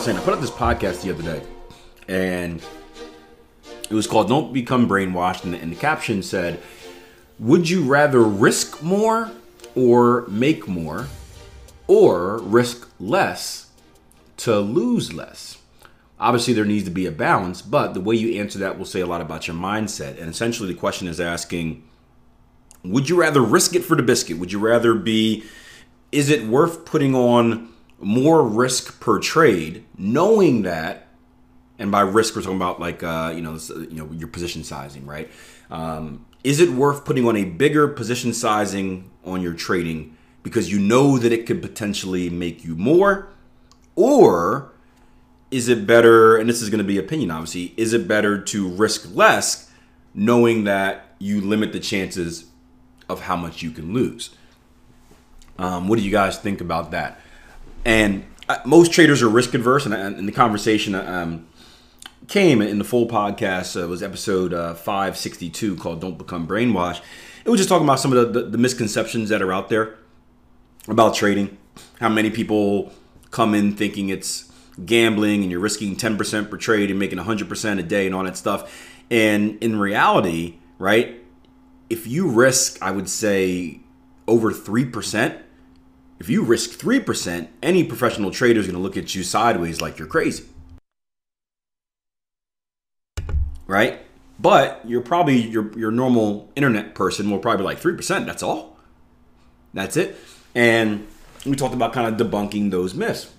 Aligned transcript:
was 0.00 0.06
saying, 0.06 0.16
I 0.16 0.22
put 0.22 0.32
up 0.32 0.40
this 0.40 0.50
podcast 0.50 1.02
the 1.02 1.10
other 1.10 1.22
day, 1.22 1.42
and 2.08 2.62
it 3.90 3.92
was 3.92 4.06
called 4.06 4.28
"Don't 4.28 4.50
Become 4.50 4.88
Brainwashed," 4.88 5.44
and 5.44 5.52
the, 5.52 5.58
and 5.58 5.70
the 5.70 5.76
caption 5.76 6.22
said, 6.22 6.58
"Would 7.38 7.68
you 7.68 7.82
rather 7.82 8.22
risk 8.22 8.82
more 8.82 9.30
or 9.74 10.26
make 10.28 10.66
more, 10.66 11.08
or 11.86 12.38
risk 12.38 12.88
less 12.98 13.68
to 14.38 14.58
lose 14.58 15.12
less?" 15.12 15.58
Obviously, 16.18 16.54
there 16.54 16.64
needs 16.64 16.84
to 16.84 16.90
be 16.90 17.04
a 17.04 17.12
balance, 17.12 17.60
but 17.60 17.92
the 17.92 18.00
way 18.00 18.16
you 18.16 18.40
answer 18.40 18.58
that 18.58 18.78
will 18.78 18.86
say 18.86 19.00
a 19.00 19.06
lot 19.06 19.20
about 19.20 19.46
your 19.48 19.56
mindset. 19.56 20.18
And 20.18 20.30
essentially, 20.30 20.72
the 20.72 20.80
question 20.80 21.08
is 21.08 21.20
asking, 21.20 21.82
would 22.82 23.10
you 23.10 23.20
rather 23.20 23.42
risk 23.42 23.74
it 23.74 23.84
for 23.84 23.96
the 23.96 24.02
biscuit? 24.02 24.38
Would 24.38 24.52
you 24.52 24.58
rather 24.58 24.94
be, 24.94 25.44
is 26.12 26.28
it 26.28 26.46
worth 26.46 26.84
putting 26.84 27.14
on 27.14 27.70
more 28.00 28.42
risk 28.42 29.00
per 29.00 29.18
trade, 29.18 29.84
knowing 29.96 30.62
that, 30.62 31.08
and 31.78 31.90
by 31.90 32.00
risk 32.00 32.34
we're 32.34 32.42
talking 32.42 32.56
about 32.56 32.80
like 32.80 33.02
uh, 33.02 33.32
you 33.34 33.42
know 33.42 33.58
you 33.72 33.96
know 33.96 34.10
your 34.12 34.28
position 34.28 34.64
sizing, 34.64 35.06
right? 35.06 35.30
Um, 35.70 36.26
is 36.42 36.60
it 36.60 36.70
worth 36.70 37.04
putting 37.04 37.26
on 37.26 37.36
a 37.36 37.44
bigger 37.44 37.86
position 37.86 38.32
sizing 38.32 39.10
on 39.24 39.42
your 39.42 39.54
trading 39.54 40.16
because 40.42 40.72
you 40.72 40.78
know 40.78 41.18
that 41.18 41.32
it 41.32 41.46
could 41.46 41.60
potentially 41.60 42.30
make 42.30 42.64
you 42.64 42.74
more, 42.74 43.28
or 43.94 44.72
is 45.50 45.68
it 45.68 45.86
better? 45.86 46.36
And 46.36 46.48
this 46.48 46.62
is 46.62 46.70
going 46.70 46.78
to 46.78 46.84
be 46.84 46.98
opinion, 46.98 47.30
obviously. 47.30 47.74
Is 47.76 47.92
it 47.92 48.08
better 48.08 48.40
to 48.40 48.68
risk 48.68 49.14
less, 49.14 49.70
knowing 50.14 50.64
that 50.64 51.14
you 51.18 51.40
limit 51.40 51.72
the 51.72 51.80
chances 51.80 52.46
of 53.08 53.22
how 53.22 53.36
much 53.36 53.62
you 53.62 53.70
can 53.70 53.92
lose? 53.92 54.30
Um, 55.58 55.88
what 55.88 55.98
do 55.98 56.04
you 56.04 56.10
guys 56.10 56.38
think 56.38 56.62
about 56.62 56.90
that? 56.92 57.20
And 57.84 58.24
uh, 58.48 58.58
most 58.64 58.92
traders 58.92 59.22
are 59.22 59.28
risk 59.28 59.54
adverse, 59.54 59.86
and, 59.86 60.28
the 60.28 60.32
conversation 60.32 60.94
um, 60.94 61.46
came 62.28 62.60
in 62.60 62.78
the 62.78 62.84
full 62.84 63.06
podcast. 63.06 63.80
Uh, 63.80 63.86
was 63.88 64.02
episode 64.02 64.52
uh, 64.52 64.74
562 64.74 65.76
called 65.76 66.00
"Don't 66.00 66.18
Become 66.18 66.46
Brainwashed." 66.46 67.00
It 67.44 67.50
was 67.50 67.58
just 67.58 67.68
talking 67.68 67.86
about 67.86 68.00
some 68.00 68.12
of 68.12 68.32
the, 68.32 68.40
the, 68.42 68.50
the 68.50 68.58
misconceptions 68.58 69.30
that 69.30 69.40
are 69.40 69.52
out 69.52 69.70
there 69.70 69.96
about 70.88 71.14
trading. 71.14 71.56
How 71.98 72.08
many 72.08 72.30
people 72.30 72.92
come 73.30 73.54
in 73.54 73.74
thinking 73.74 74.08
it's 74.08 74.50
gambling 74.84 75.42
and 75.42 75.50
you're 75.50 75.60
risking 75.60 75.96
10% 75.96 76.50
per 76.50 76.56
trade 76.56 76.90
and 76.90 76.98
making 76.98 77.18
100% 77.18 77.78
a 77.78 77.82
day 77.82 78.06
and 78.06 78.14
all 78.14 78.24
that 78.24 78.36
stuff. 78.36 78.88
And 79.10 79.58
in 79.62 79.78
reality, 79.78 80.58
right, 80.78 81.22
if 81.88 82.06
you 82.06 82.28
risk, 82.28 82.80
I 82.82 82.90
would 82.90 83.08
say, 83.08 83.80
over 84.28 84.52
3%, 84.52 85.42
if 86.20 86.28
you 86.28 86.42
risk 86.42 86.78
3%, 86.78 87.48
any 87.62 87.82
professional 87.82 88.30
trader 88.30 88.60
is 88.60 88.66
going 88.66 88.76
to 88.76 88.82
look 88.82 88.96
at 88.96 89.14
you 89.14 89.22
sideways 89.22 89.80
like 89.80 89.98
you're 89.98 90.06
crazy. 90.06 90.44
Right? 93.66 94.00
But 94.38 94.82
you're 94.84 95.00
probably 95.00 95.36
your 95.36 95.76
your 95.78 95.90
normal 95.90 96.50
internet 96.56 96.94
person 96.94 97.30
will 97.30 97.38
probably 97.38 97.64
like 97.64 97.80
3%, 97.80 98.26
that's 98.26 98.42
all. 98.42 98.76
That's 99.72 99.96
it. 99.96 100.16
And 100.54 101.06
we 101.46 101.56
talked 101.56 101.74
about 101.74 101.92
kind 101.92 102.20
of 102.20 102.26
debunking 102.26 102.70
those 102.70 102.94
myths. 102.94 103.32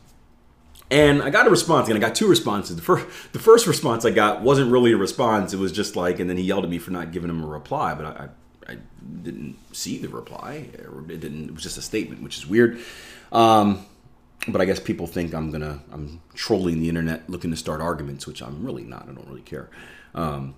And 0.89 1.21
I 1.21 1.29
got 1.29 1.47
a 1.47 1.49
response, 1.49 1.87
and 1.87 1.97
I 1.97 2.01
got 2.01 2.15
two 2.15 2.27
responses. 2.27 2.75
The 2.75 2.81
first, 2.81 3.07
the 3.31 3.39
first 3.39 3.65
response 3.65 4.03
I 4.03 4.11
got 4.11 4.41
wasn't 4.41 4.71
really 4.71 4.91
a 4.91 4.97
response. 4.97 5.53
It 5.53 5.57
was 5.57 5.71
just 5.71 5.95
like, 5.95 6.19
and 6.19 6.29
then 6.29 6.35
he 6.35 6.43
yelled 6.43 6.65
at 6.65 6.69
me 6.69 6.79
for 6.79 6.91
not 6.91 7.11
giving 7.11 7.29
him 7.29 7.43
a 7.43 7.47
reply. 7.47 7.93
But 7.93 8.05
I, 8.05 8.29
I 8.71 8.77
didn't 9.23 9.57
see 9.75 9.97
the 9.97 10.09
reply, 10.09 10.69
it 10.73 11.19
didn't. 11.19 11.49
It 11.49 11.53
was 11.53 11.63
just 11.63 11.77
a 11.77 11.81
statement, 11.81 12.21
which 12.21 12.37
is 12.37 12.47
weird. 12.47 12.79
Um, 13.31 13.85
but 14.47 14.61
I 14.61 14.65
guess 14.65 14.79
people 14.79 15.07
think 15.07 15.33
I'm 15.33 15.51
gonna 15.51 15.81
I'm 15.91 16.21
trolling 16.33 16.79
the 16.79 16.89
internet, 16.89 17.29
looking 17.29 17.51
to 17.51 17.57
start 17.57 17.81
arguments, 17.81 18.25
which 18.25 18.41
I'm 18.41 18.65
really 18.65 18.83
not. 18.83 19.03
I 19.03 19.13
don't 19.13 19.27
really 19.27 19.41
care. 19.41 19.69
Um, 20.15 20.55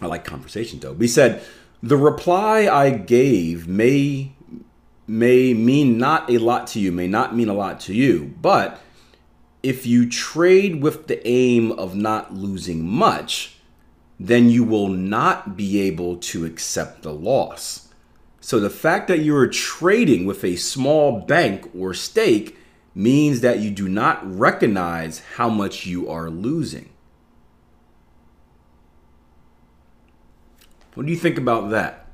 I 0.00 0.06
like 0.06 0.24
conversation 0.24 0.80
though. 0.80 0.94
But 0.94 1.02
he 1.02 1.08
said 1.08 1.42
the 1.82 1.96
reply 1.96 2.68
I 2.68 2.90
gave 2.90 3.68
may 3.68 4.32
may 5.06 5.54
mean 5.54 5.98
not 5.98 6.30
a 6.30 6.38
lot 6.38 6.66
to 6.68 6.80
you, 6.80 6.92
may 6.92 7.08
not 7.08 7.34
mean 7.34 7.48
a 7.48 7.54
lot 7.54 7.80
to 7.80 7.94
you, 7.94 8.34
but 8.40 8.80
if 9.62 9.86
you 9.86 10.08
trade 10.08 10.82
with 10.82 11.08
the 11.08 11.26
aim 11.26 11.72
of 11.72 11.94
not 11.94 12.32
losing 12.32 12.86
much 12.86 13.57
then 14.18 14.50
you 14.50 14.64
will 14.64 14.88
not 14.88 15.56
be 15.56 15.80
able 15.80 16.16
to 16.16 16.44
accept 16.44 17.02
the 17.02 17.12
loss. 17.12 17.88
So 18.40 18.58
the 18.58 18.70
fact 18.70 19.08
that 19.08 19.20
you 19.20 19.36
are 19.36 19.46
trading 19.46 20.26
with 20.26 20.42
a 20.44 20.56
small 20.56 21.20
bank 21.20 21.70
or 21.76 21.94
stake 21.94 22.56
means 22.94 23.42
that 23.42 23.60
you 23.60 23.70
do 23.70 23.88
not 23.88 24.20
recognize 24.26 25.20
how 25.36 25.48
much 25.48 25.86
you 25.86 26.08
are 26.08 26.30
losing. 26.30 26.90
What 30.94 31.06
do 31.06 31.12
you 31.12 31.18
think 31.18 31.38
about 31.38 31.70
that? 31.70 32.08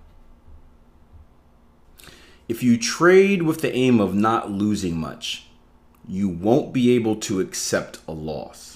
If 2.49 2.63
you 2.63 2.77
trade 2.77 3.43
with 3.43 3.63
the 3.63 3.75
aim 3.75 3.99
of 3.99 4.15
not 4.15 4.51
losing 4.51 4.99
much, 4.99 5.47
you 6.07 6.29
won't 6.29 6.75
be 6.75 6.95
able 6.95 7.17
to 7.17 7.41
accept 7.41 8.01
a 8.07 8.13
loss. 8.13 8.74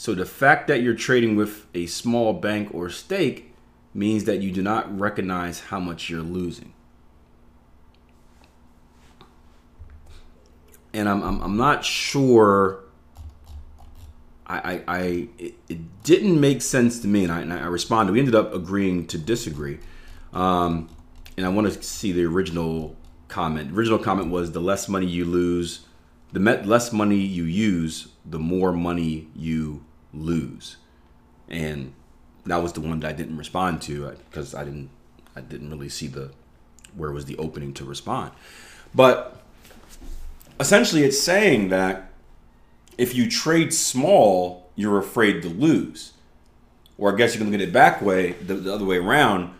So 0.00 0.14
the 0.14 0.24
fact 0.24 0.68
that 0.68 0.80
you're 0.80 0.94
trading 0.94 1.34
with 1.34 1.66
a 1.74 1.86
small 1.86 2.32
bank 2.32 2.72
or 2.72 2.88
stake 2.88 3.52
means 3.92 4.26
that 4.26 4.40
you 4.40 4.52
do 4.52 4.62
not 4.62 4.96
recognize 4.96 5.58
how 5.58 5.80
much 5.80 6.08
you're 6.08 6.22
losing. 6.22 6.72
And 10.94 11.08
I'm, 11.08 11.20
I'm, 11.24 11.42
I'm 11.42 11.56
not 11.56 11.84
sure. 11.84 12.84
I, 14.46 14.58
I, 14.58 14.82
I 14.86 15.28
it, 15.36 15.54
it, 15.68 16.02
didn't 16.04 16.40
make 16.40 16.62
sense 16.62 17.00
to 17.00 17.08
me, 17.08 17.24
and 17.24 17.32
I, 17.32 17.40
and 17.40 17.52
I, 17.52 17.66
responded. 17.66 18.12
We 18.12 18.20
ended 18.20 18.36
up 18.36 18.54
agreeing 18.54 19.08
to 19.08 19.18
disagree. 19.18 19.80
Um, 20.32 20.88
and 21.36 21.44
I 21.44 21.48
want 21.48 21.72
to 21.72 21.82
see 21.82 22.12
the 22.12 22.24
original 22.24 22.94
comment. 23.26 23.72
Original 23.72 23.98
comment 23.98 24.30
was 24.30 24.52
the 24.52 24.60
less 24.60 24.88
money 24.88 25.06
you 25.06 25.24
lose, 25.24 25.80
the 26.32 26.38
less 26.38 26.92
money 26.92 27.16
you 27.16 27.42
use, 27.42 28.06
the 28.24 28.38
more 28.38 28.70
money 28.72 29.26
you 29.34 29.82
lose. 30.12 30.76
And 31.48 31.92
that 32.46 32.62
was 32.62 32.72
the 32.72 32.80
one 32.80 33.00
that 33.00 33.08
I 33.08 33.12
didn't 33.12 33.36
respond 33.36 33.82
to 33.82 34.16
because 34.30 34.54
uh, 34.54 34.60
I 34.60 34.64
didn't 34.64 34.90
I 35.36 35.40
didn't 35.40 35.70
really 35.70 35.88
see 35.88 36.06
the 36.06 36.30
where 36.96 37.12
was 37.12 37.26
the 37.26 37.36
opening 37.36 37.72
to 37.74 37.84
respond. 37.84 38.32
But 38.94 39.42
essentially 40.58 41.04
it's 41.04 41.20
saying 41.20 41.68
that 41.68 42.10
if 42.96 43.14
you 43.14 43.30
trade 43.30 43.72
small, 43.72 44.70
you're 44.74 44.98
afraid 44.98 45.42
to 45.42 45.48
lose. 45.48 46.12
Or 46.96 47.12
I 47.12 47.16
guess 47.16 47.34
you 47.34 47.38
can 47.38 47.50
look 47.50 47.60
at 47.60 47.68
it 47.68 47.72
back 47.72 48.02
way, 48.02 48.32
the, 48.32 48.54
the 48.54 48.74
other 48.74 48.84
way 48.84 48.96
around. 48.96 49.54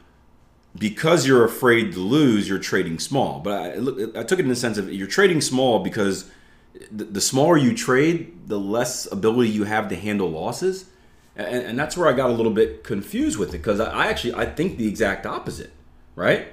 Because 0.77 1.27
you're 1.27 1.45
afraid 1.45 1.93
to 1.93 2.01
lose, 2.01 2.49
you're 2.49 2.59
trading 2.59 2.99
small. 2.99 3.41
But 3.41 3.63
I, 3.63 4.21
I 4.21 4.23
took 4.25 4.39
it 4.39 4.43
in 4.43 4.49
the 4.49 4.57
sense 4.57 4.77
of 4.77 4.93
you're 4.93 5.07
trading 5.07 5.41
small 5.41 5.79
because 5.79 6.31
the, 6.91 7.05
the 7.05 7.21
smaller 7.21 7.57
you 7.57 7.75
trade, 7.75 8.49
the 8.49 8.59
less 8.59 9.11
ability 9.11 9.51
you 9.51 9.65
have 9.65 9.89
to 9.89 9.97
handle 9.97 10.31
losses. 10.31 10.87
And, 11.37 11.65
and 11.65 11.79
that's 11.79 11.97
where 11.97 12.09
I 12.09 12.13
got 12.13 12.31
a 12.31 12.33
little 12.33 12.53
bit 12.53 12.85
confused 12.85 13.39
with 13.39 13.51
it 13.51 13.59
because 13.59 13.81
I, 13.81 13.91
I 13.91 14.07
actually 14.07 14.35
I 14.35 14.47
think 14.47 14.79
the 14.79 14.89
exact 14.89 15.27
opposite, 15.27 15.73
right? 16.15 16.49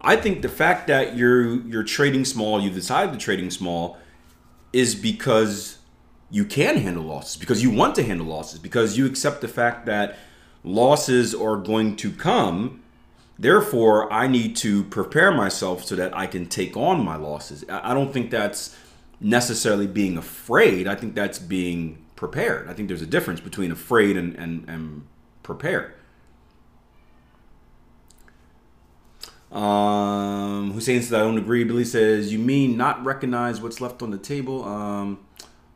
I 0.00 0.16
think 0.16 0.42
the 0.42 0.48
fact 0.48 0.86
that 0.88 1.16
you're 1.16 1.60
you're 1.66 1.84
trading 1.84 2.24
small, 2.24 2.60
you 2.60 2.70
decided 2.70 3.12
to 3.12 3.18
trading 3.18 3.50
small, 3.50 3.98
is 4.72 4.94
because 4.94 5.78
you 6.30 6.44
can 6.44 6.78
handle 6.78 7.04
losses, 7.04 7.36
because 7.36 7.62
you 7.62 7.70
want 7.70 7.94
to 7.94 8.02
handle 8.02 8.26
losses, 8.26 8.58
because 8.58 8.98
you 8.98 9.06
accept 9.06 9.40
the 9.40 9.48
fact 9.48 9.86
that 9.86 10.18
losses 10.62 11.34
are 11.34 11.56
going 11.56 11.96
to 11.96 12.10
come. 12.10 12.82
Therefore, 13.38 14.12
I 14.12 14.26
need 14.26 14.56
to 14.56 14.84
prepare 14.84 15.32
myself 15.32 15.84
so 15.84 15.96
that 15.96 16.16
I 16.16 16.26
can 16.26 16.46
take 16.46 16.76
on 16.76 17.04
my 17.04 17.16
losses. 17.16 17.64
I 17.68 17.92
don't 17.92 18.12
think 18.12 18.30
that's 18.30 18.76
necessarily 19.20 19.86
being 19.86 20.16
afraid. 20.16 20.86
I 20.86 20.94
think 20.94 21.14
that's 21.14 21.38
being 21.38 22.04
prepared. 22.16 22.68
I 22.68 22.74
think 22.74 22.88
there's 22.88 23.02
a 23.02 23.06
difference 23.06 23.40
between 23.40 23.70
afraid 23.70 24.16
and, 24.16 24.34
and, 24.36 24.68
and 24.68 25.06
prepared. 25.42 25.94
Um, 29.52 30.72
Hussein 30.72 31.00
says, 31.00 31.12
I 31.12 31.20
don't 31.20 31.38
agree. 31.38 31.62
Billy 31.62 31.84
says, 31.84 32.32
You 32.32 32.40
mean 32.40 32.76
not 32.76 33.04
recognize 33.04 33.60
what's 33.60 33.80
left 33.80 34.02
on 34.02 34.10
the 34.10 34.18
table? 34.18 34.64
Um, 34.64 35.20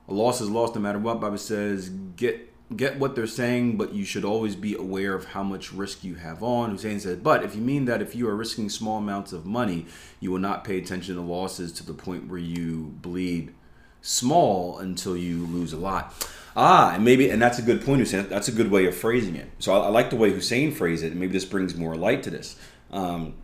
a 0.08 0.12
loss 0.12 0.41
is 0.41 0.50
lost 0.50 0.75
no 0.75 0.81
matter 0.81 0.99
what. 0.99 1.20
Bobby 1.20 1.38
says, 1.38 1.88
Get 1.88 2.48
get 2.76 2.99
what 2.99 3.15
they're 3.15 3.26
saying, 3.26 3.76
but 3.76 3.94
you 3.94 4.05
should 4.05 4.25
always 4.25 4.55
be 4.55 4.75
aware 4.75 5.15
of 5.15 5.26
how 5.26 5.43
much 5.43 5.73
risk 5.73 6.05
you 6.05 6.17
have 6.17 6.43
on. 6.43 6.70
Hussein 6.70 7.00
said, 7.00 7.23
But 7.23 7.43
if 7.43 7.55
you 7.55 7.62
mean 7.62 7.87
that 7.87 8.03
if 8.03 8.15
you 8.15 8.29
are 8.29 8.37
risking 8.37 8.69
small 8.69 8.99
amounts 8.99 9.32
of 9.32 9.47
money, 9.47 9.87
you 10.20 10.31
will 10.31 10.38
not 10.38 10.65
pay 10.65 10.79
attention 10.79 11.15
to 11.15 11.20
losses 11.20 11.73
to 11.73 11.87
the 11.87 11.94
point 11.94 12.29
where 12.29 12.38
you 12.38 12.94
bleed 13.00 13.55
small 14.03 14.79
until 14.79 15.17
you 15.17 15.47
lose 15.47 15.73
a 15.73 15.79
lot. 15.79 16.15
Ah, 16.56 16.94
and 16.94 17.05
maybe, 17.05 17.31
and 17.31 17.41
that's 17.41 17.59
a 17.59 17.62
good 17.62 17.85
point, 17.85 18.00
Hussein. 18.00 18.26
That's 18.29 18.49
a 18.49 18.53
good 18.53 18.70
way 18.70 18.87
of 18.87 18.97
phrasing 18.97 19.37
it. 19.37 19.50
So 19.59 19.73
I, 19.73 19.87
I 19.87 19.88
like 19.88 20.11
the 20.11 20.17
way 20.17 20.31
Hussein 20.31 20.73
phrased 20.73 21.05
it, 21.05 21.12
and 21.12 21.20
maybe 21.20 21.32
this 21.32 21.44
brings 21.44 21.75
more 21.75 21.97
light 21.97 22.23
to 22.25 22.31
this. 22.31 22.56
Um, 22.91 23.35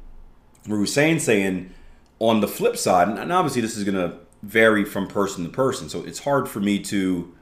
where 0.66 0.78
Hussein 0.78 1.20
saying, 1.20 1.72
on 2.18 2.40
the 2.40 2.48
flip 2.48 2.76
side, 2.76 3.08
and 3.08 3.32
obviously 3.32 3.62
this 3.62 3.76
is 3.76 3.84
going 3.84 3.96
to 3.96 4.18
vary 4.42 4.84
from 4.84 5.06
person 5.06 5.44
to 5.44 5.50
person, 5.50 5.88
so 5.88 6.02
it's 6.04 6.20
hard 6.20 6.48
for 6.48 6.60
me 6.60 6.78
to, 6.80 7.32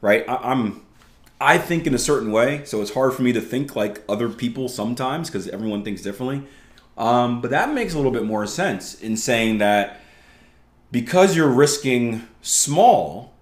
right? 0.00 0.24
I, 0.28 0.36
I'm, 0.36 0.85
I 1.40 1.58
think 1.58 1.86
in 1.86 1.94
a 1.94 1.98
certain 1.98 2.32
way, 2.32 2.64
so 2.64 2.80
it's 2.80 2.94
hard 2.94 3.12
for 3.12 3.22
me 3.22 3.32
to 3.32 3.40
think 3.40 3.76
like 3.76 4.02
other 4.08 4.28
people 4.28 4.68
sometimes 4.68 5.28
because 5.28 5.48
everyone 5.48 5.84
thinks 5.84 6.02
differently. 6.02 6.46
Um, 6.96 7.42
but 7.42 7.50
that 7.50 7.74
makes 7.74 7.92
a 7.92 7.96
little 7.98 8.12
bit 8.12 8.24
more 8.24 8.46
sense 8.46 9.00
in 9.00 9.16
saying 9.16 9.58
that 9.58 10.00
because 10.90 11.36
you're 11.36 11.50
risking 11.50 12.26
small, 12.40 13.34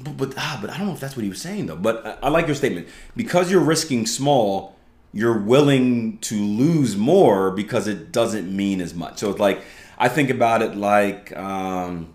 but, 0.00 0.16
but, 0.16 0.34
ah, 0.38 0.58
but 0.60 0.70
I 0.70 0.78
don't 0.78 0.86
know 0.86 0.94
if 0.94 1.00
that's 1.00 1.16
what 1.16 1.22
he 1.22 1.28
was 1.28 1.40
saying 1.40 1.66
though. 1.66 1.76
But 1.76 2.06
I, 2.06 2.26
I 2.26 2.28
like 2.30 2.46
your 2.46 2.54
statement. 2.54 2.88
Because 3.14 3.50
you're 3.50 3.60
risking 3.60 4.06
small, 4.06 4.76
you're 5.12 5.38
willing 5.38 6.18
to 6.18 6.34
lose 6.34 6.96
more 6.96 7.50
because 7.50 7.86
it 7.86 8.10
doesn't 8.10 8.54
mean 8.54 8.80
as 8.80 8.94
much. 8.94 9.18
So 9.18 9.30
it's 9.30 9.38
like 9.40 9.62
I 9.98 10.08
think 10.08 10.30
about 10.30 10.62
it 10.62 10.76
like 10.76 11.36
um, 11.36 12.14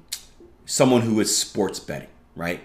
someone 0.66 1.02
who 1.02 1.20
is 1.20 1.36
sports 1.36 1.80
betting, 1.80 2.10
right? 2.36 2.62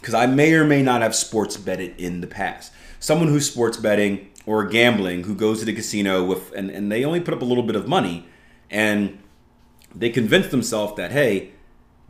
Because 0.00 0.14
I 0.14 0.26
may 0.26 0.52
or 0.54 0.64
may 0.64 0.82
not 0.82 1.02
have 1.02 1.14
sports 1.14 1.56
betted 1.56 1.94
in 1.98 2.20
the 2.20 2.26
past. 2.26 2.72
Someone 2.98 3.28
who's 3.28 3.50
sports 3.50 3.76
betting 3.76 4.28
or 4.46 4.64
gambling 4.64 5.24
who 5.24 5.34
goes 5.34 5.60
to 5.60 5.66
the 5.66 5.74
casino 5.74 6.24
with 6.24 6.52
and, 6.52 6.70
and 6.70 6.90
they 6.90 7.04
only 7.04 7.20
put 7.20 7.34
up 7.34 7.42
a 7.42 7.44
little 7.44 7.62
bit 7.62 7.76
of 7.76 7.86
money 7.86 8.26
and 8.70 9.18
they 9.94 10.08
convince 10.08 10.48
themselves 10.48 10.96
that 10.96 11.12
hey 11.12 11.50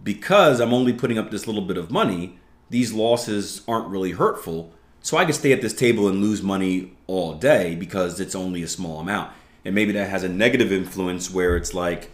because 0.03 0.61
i'm 0.61 0.73
only 0.73 0.93
putting 0.93 1.19
up 1.19 1.31
this 1.33 1.49
little 1.49 1.63
bit 1.63 1.77
of 1.77 1.91
money 1.91 2.39
these 2.71 2.93
losses 2.93 3.63
aren't 3.69 3.89
really 3.89 4.13
hurtful. 4.13 4.73
So 5.03 5.17
I 5.17 5.25
can 5.25 5.35
stay 5.35 5.53
at 5.53 5.61
this 5.61 5.75
table 5.75 6.09
and 6.09 6.21
lose 6.21 6.41
money 6.41 6.93
all 7.07 7.35
day 7.35 7.75
because 7.75 8.21
it's 8.21 8.35
only 8.35 8.63
a 8.63 8.69
small 8.69 9.01
amount. 9.01 9.33
And 9.65 9.75
maybe 9.75 9.93
that 9.93 10.09
has 10.09 10.23
a 10.23 10.29
negative 10.29 10.73
influence 10.73 11.31
where 11.31 11.57
it's 11.57 11.75
like, 11.75 12.11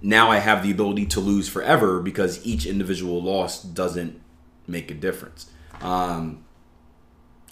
now 0.00 0.30
I 0.30 0.38
have 0.38 0.62
the 0.62 0.70
ability 0.70 1.06
to 1.06 1.20
lose 1.20 1.48
forever 1.48 2.00
because 2.00 2.44
each 2.46 2.64
individual 2.64 3.20
loss 3.20 3.62
doesn't 3.62 4.20
make 4.68 4.90
a 4.90 4.94
difference. 4.94 5.50
Um, 5.80 6.44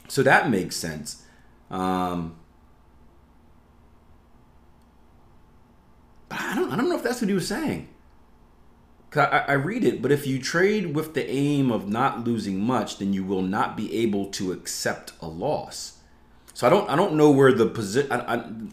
so 0.09 0.23
that 0.23 0.51
makes 0.51 0.77
sense. 0.77 1.23
Um, 1.71 2.37
but 6.29 6.41
I 6.41 6.55
don't, 6.55 6.73
I 6.73 6.77
don't 6.77 6.89
know 6.89 6.97
if 6.97 7.03
that's 7.03 7.21
what 7.21 7.29
he 7.29 7.35
was 7.35 7.49
saying. 7.49 7.89
I, 9.15 9.45
I 9.49 9.53
read 9.53 9.85
it, 9.85 10.03
but 10.03 10.13
if 10.13 10.27
you 10.27 10.41
trade 10.41 10.95
with 10.95 11.15
the 11.15 11.29
aim 11.29 11.71
of 11.71 11.89
not 11.89 12.25
losing 12.25 12.61
much, 12.61 12.99
then 12.99 13.13
you 13.13 13.25
will 13.25 13.43
not 13.43 13.77
be 13.77 13.95
able 13.97 14.27
to 14.33 14.53
accept 14.53 15.13
a 15.21 15.29
loss. 15.29 15.99
So 16.53 16.67
I 16.67 16.71
don't 16.71 16.89
I 16.89 16.97
don't 16.97 17.15
know 17.15 17.31
where 17.31 17.53
the 17.53 17.67
position 17.67 18.09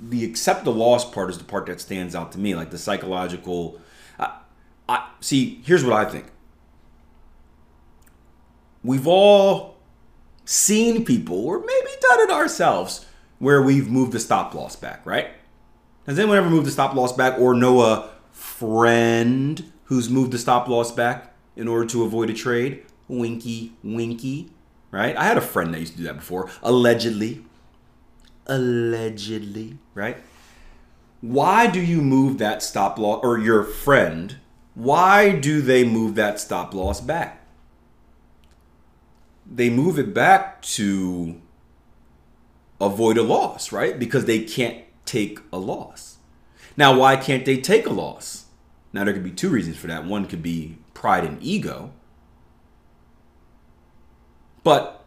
the 0.02 0.24
accept 0.24 0.64
the 0.64 0.72
loss 0.72 1.10
part 1.10 1.30
is 1.30 1.38
the 1.38 1.44
part 1.44 1.66
that 1.66 1.82
stands 1.82 2.16
out 2.16 2.32
to 2.32 2.40
me, 2.40 2.56
like 2.56 2.72
the 2.72 2.78
psychological. 2.78 3.80
I, 4.18 4.38
I 4.88 5.10
see. 5.20 5.62
Here's 5.66 5.84
what 5.84 5.94
I 5.94 6.10
think. 6.10 6.28
We've 8.84 9.08
all 9.08 9.78
seen 10.46 11.06
people, 11.06 11.46
or 11.46 11.60
maybe 11.60 11.90
done 12.02 12.22
it 12.22 12.30
ourselves, 12.32 13.06
where 13.40 13.62
we've 13.62 13.90
moved 13.90 14.12
the 14.12 14.20
stop 14.20 14.54
loss 14.54 14.76
back. 14.76 15.06
Right? 15.06 15.28
Has 16.06 16.20
anyone 16.20 16.38
ever 16.38 16.50
moved 16.50 16.68
the 16.68 16.72
stop 16.72 16.94
loss 16.94 17.14
back, 17.14 17.40
or 17.40 17.54
know 17.54 17.82
a 17.82 18.10
friend 18.32 19.72
who's 19.86 20.10
moved 20.10 20.32
the 20.32 20.38
stop 20.38 20.68
loss 20.68 20.92
back 20.92 21.34
in 21.56 21.68
order 21.68 21.86
to 21.86 22.04
avoid 22.04 22.30
a 22.30 22.34
trade. 22.34 22.84
Winky, 23.08 23.74
winky, 23.84 24.50
right? 24.92 25.16
I 25.16 25.26
had 25.26 25.38
a 25.38 25.42
friend 25.42 25.74
that 25.74 25.80
used 25.80 25.94
to 25.94 25.98
do 26.00 26.04
that 26.06 26.16
before, 26.16 26.50
allegedly. 26.64 27.46
Allegedly, 28.48 29.78
right? 29.94 30.18
Why 31.22 31.68
do 31.68 31.80
you 31.80 32.02
move 32.02 32.38
that 32.40 32.64
stop 32.64 32.98
loss, 32.98 33.22
or 33.24 33.38
your 33.38 33.64
friend, 33.64 34.38
why 34.74 35.32
do 35.32 35.62
they 35.62 35.84
move 35.84 36.16
that 36.16 36.40
stop 36.40 36.74
loss 36.74 37.00
back? 37.00 37.43
They 39.46 39.70
move 39.70 40.00
it 40.00 40.14
back 40.14 40.62
to 40.62 41.40
avoid 42.80 43.18
a 43.18 43.24
loss, 43.24 43.72
right? 43.72 43.98
Because 43.98 44.26
they 44.26 44.40
can't 44.44 44.84
take 45.06 45.40
a 45.52 45.58
loss. 45.58 46.18
Now, 46.76 46.98
why 46.98 47.16
can't 47.16 47.46
they 47.46 47.58
take 47.58 47.86
a 47.86 47.94
loss? 47.94 48.46
Now, 48.94 49.04
there 49.04 49.14
could 49.14 49.24
be 49.24 49.32
two 49.32 49.50
reasons 49.50 49.78
for 49.78 49.88
that. 49.88 50.06
One 50.06 50.26
could 50.26 50.42
be 50.42 50.78
pride 50.94 51.24
and 51.24 51.42
ego. 51.42 51.92
But 54.64 55.04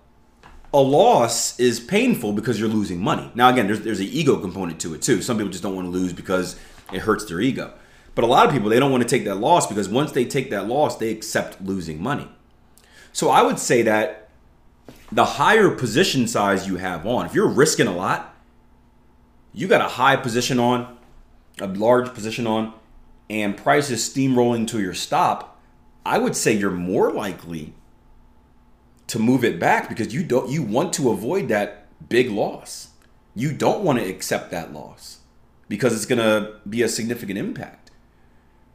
a 0.73 0.81
loss 0.81 1.59
is 1.59 1.81
painful 1.81 2.33
because 2.33 2.61
you're 2.61 2.69
losing 2.69 3.01
money. 3.01 3.31
Now, 3.35 3.49
again, 3.49 3.67
there's, 3.67 3.81
there's 3.81 4.01
an 4.01 4.07
ego 4.07 4.37
component 4.39 4.81
to 4.81 4.95
it 4.95 5.03
too. 5.03 5.23
Some 5.23 5.39
people 5.39 5.51
just 5.51 5.63
don't 5.63 5.75
want 5.75 5.87
to 5.87 5.91
lose 5.91 6.13
because 6.13 6.59
it 6.93 7.01
hurts 7.01 7.25
their 7.25 7.41
ego. 7.41 7.73
But 8.15 8.25
a 8.25 8.27
lot 8.27 8.47
of 8.47 8.53
people, 8.53 8.69
they 8.71 8.79
don't 8.79 8.91
want 8.91 9.03
to 9.03 9.09
take 9.09 9.25
that 9.25 9.37
loss 9.37 9.67
because 9.67 9.89
once 9.89 10.13
they 10.13 10.25
take 10.25 10.51
that 10.51 10.69
loss, 10.69 10.97
they 10.97 11.11
accept 11.11 11.61
losing 11.63 12.03
money. 12.03 12.29
So 13.13 13.31
I 13.31 13.43
would 13.43 13.59
say 13.59 13.83
that 13.83 14.26
the 15.13 15.25
higher 15.25 15.71
position 15.71 16.27
size 16.27 16.67
you 16.67 16.77
have 16.77 17.07
on, 17.07 17.27
if 17.27 17.35
you're 17.35 17.49
risking 17.49 17.87
a 17.87 17.95
lot, 17.95 18.35
you 19.53 19.69
got 19.69 19.81
a 19.81 19.89
high 19.89 20.17
position 20.17 20.59
on, 20.59 20.99
a 21.61 21.67
large 21.67 22.13
position 22.13 22.47
on, 22.47 22.75
and 23.31 23.57
price 23.57 23.91
is 23.91 24.09
steamrolling 24.09 24.67
to 24.69 24.81
your 24.81 24.95
stop, 24.95 25.61
I 26.05 26.19
would 26.19 26.37
say 26.37 26.53
you're 26.53 26.71
more 26.71 27.13
likely 27.13 27.75
to 29.09 29.19
move 29.19 29.45
it 29.45 29.59
back 29.59 29.89
because 29.89 30.13
you 30.15 30.23
don't 30.23 30.51
you 30.51 30.63
want 30.63 30.93
to 30.95 31.11
avoid 31.11 31.49
that 31.49 31.87
big 32.09 32.31
loss. 32.31 32.91
You 33.35 33.53
don't 33.53 33.83
want 33.83 33.99
to 33.99 34.09
accept 34.09 34.51
that 34.51 34.73
loss 34.73 35.19
because 35.69 35.95
it's 35.95 36.07
going 36.07 36.19
to 36.19 36.61
be 36.69 36.83
a 36.83 36.89
significant 36.89 37.39
impact. 37.39 37.91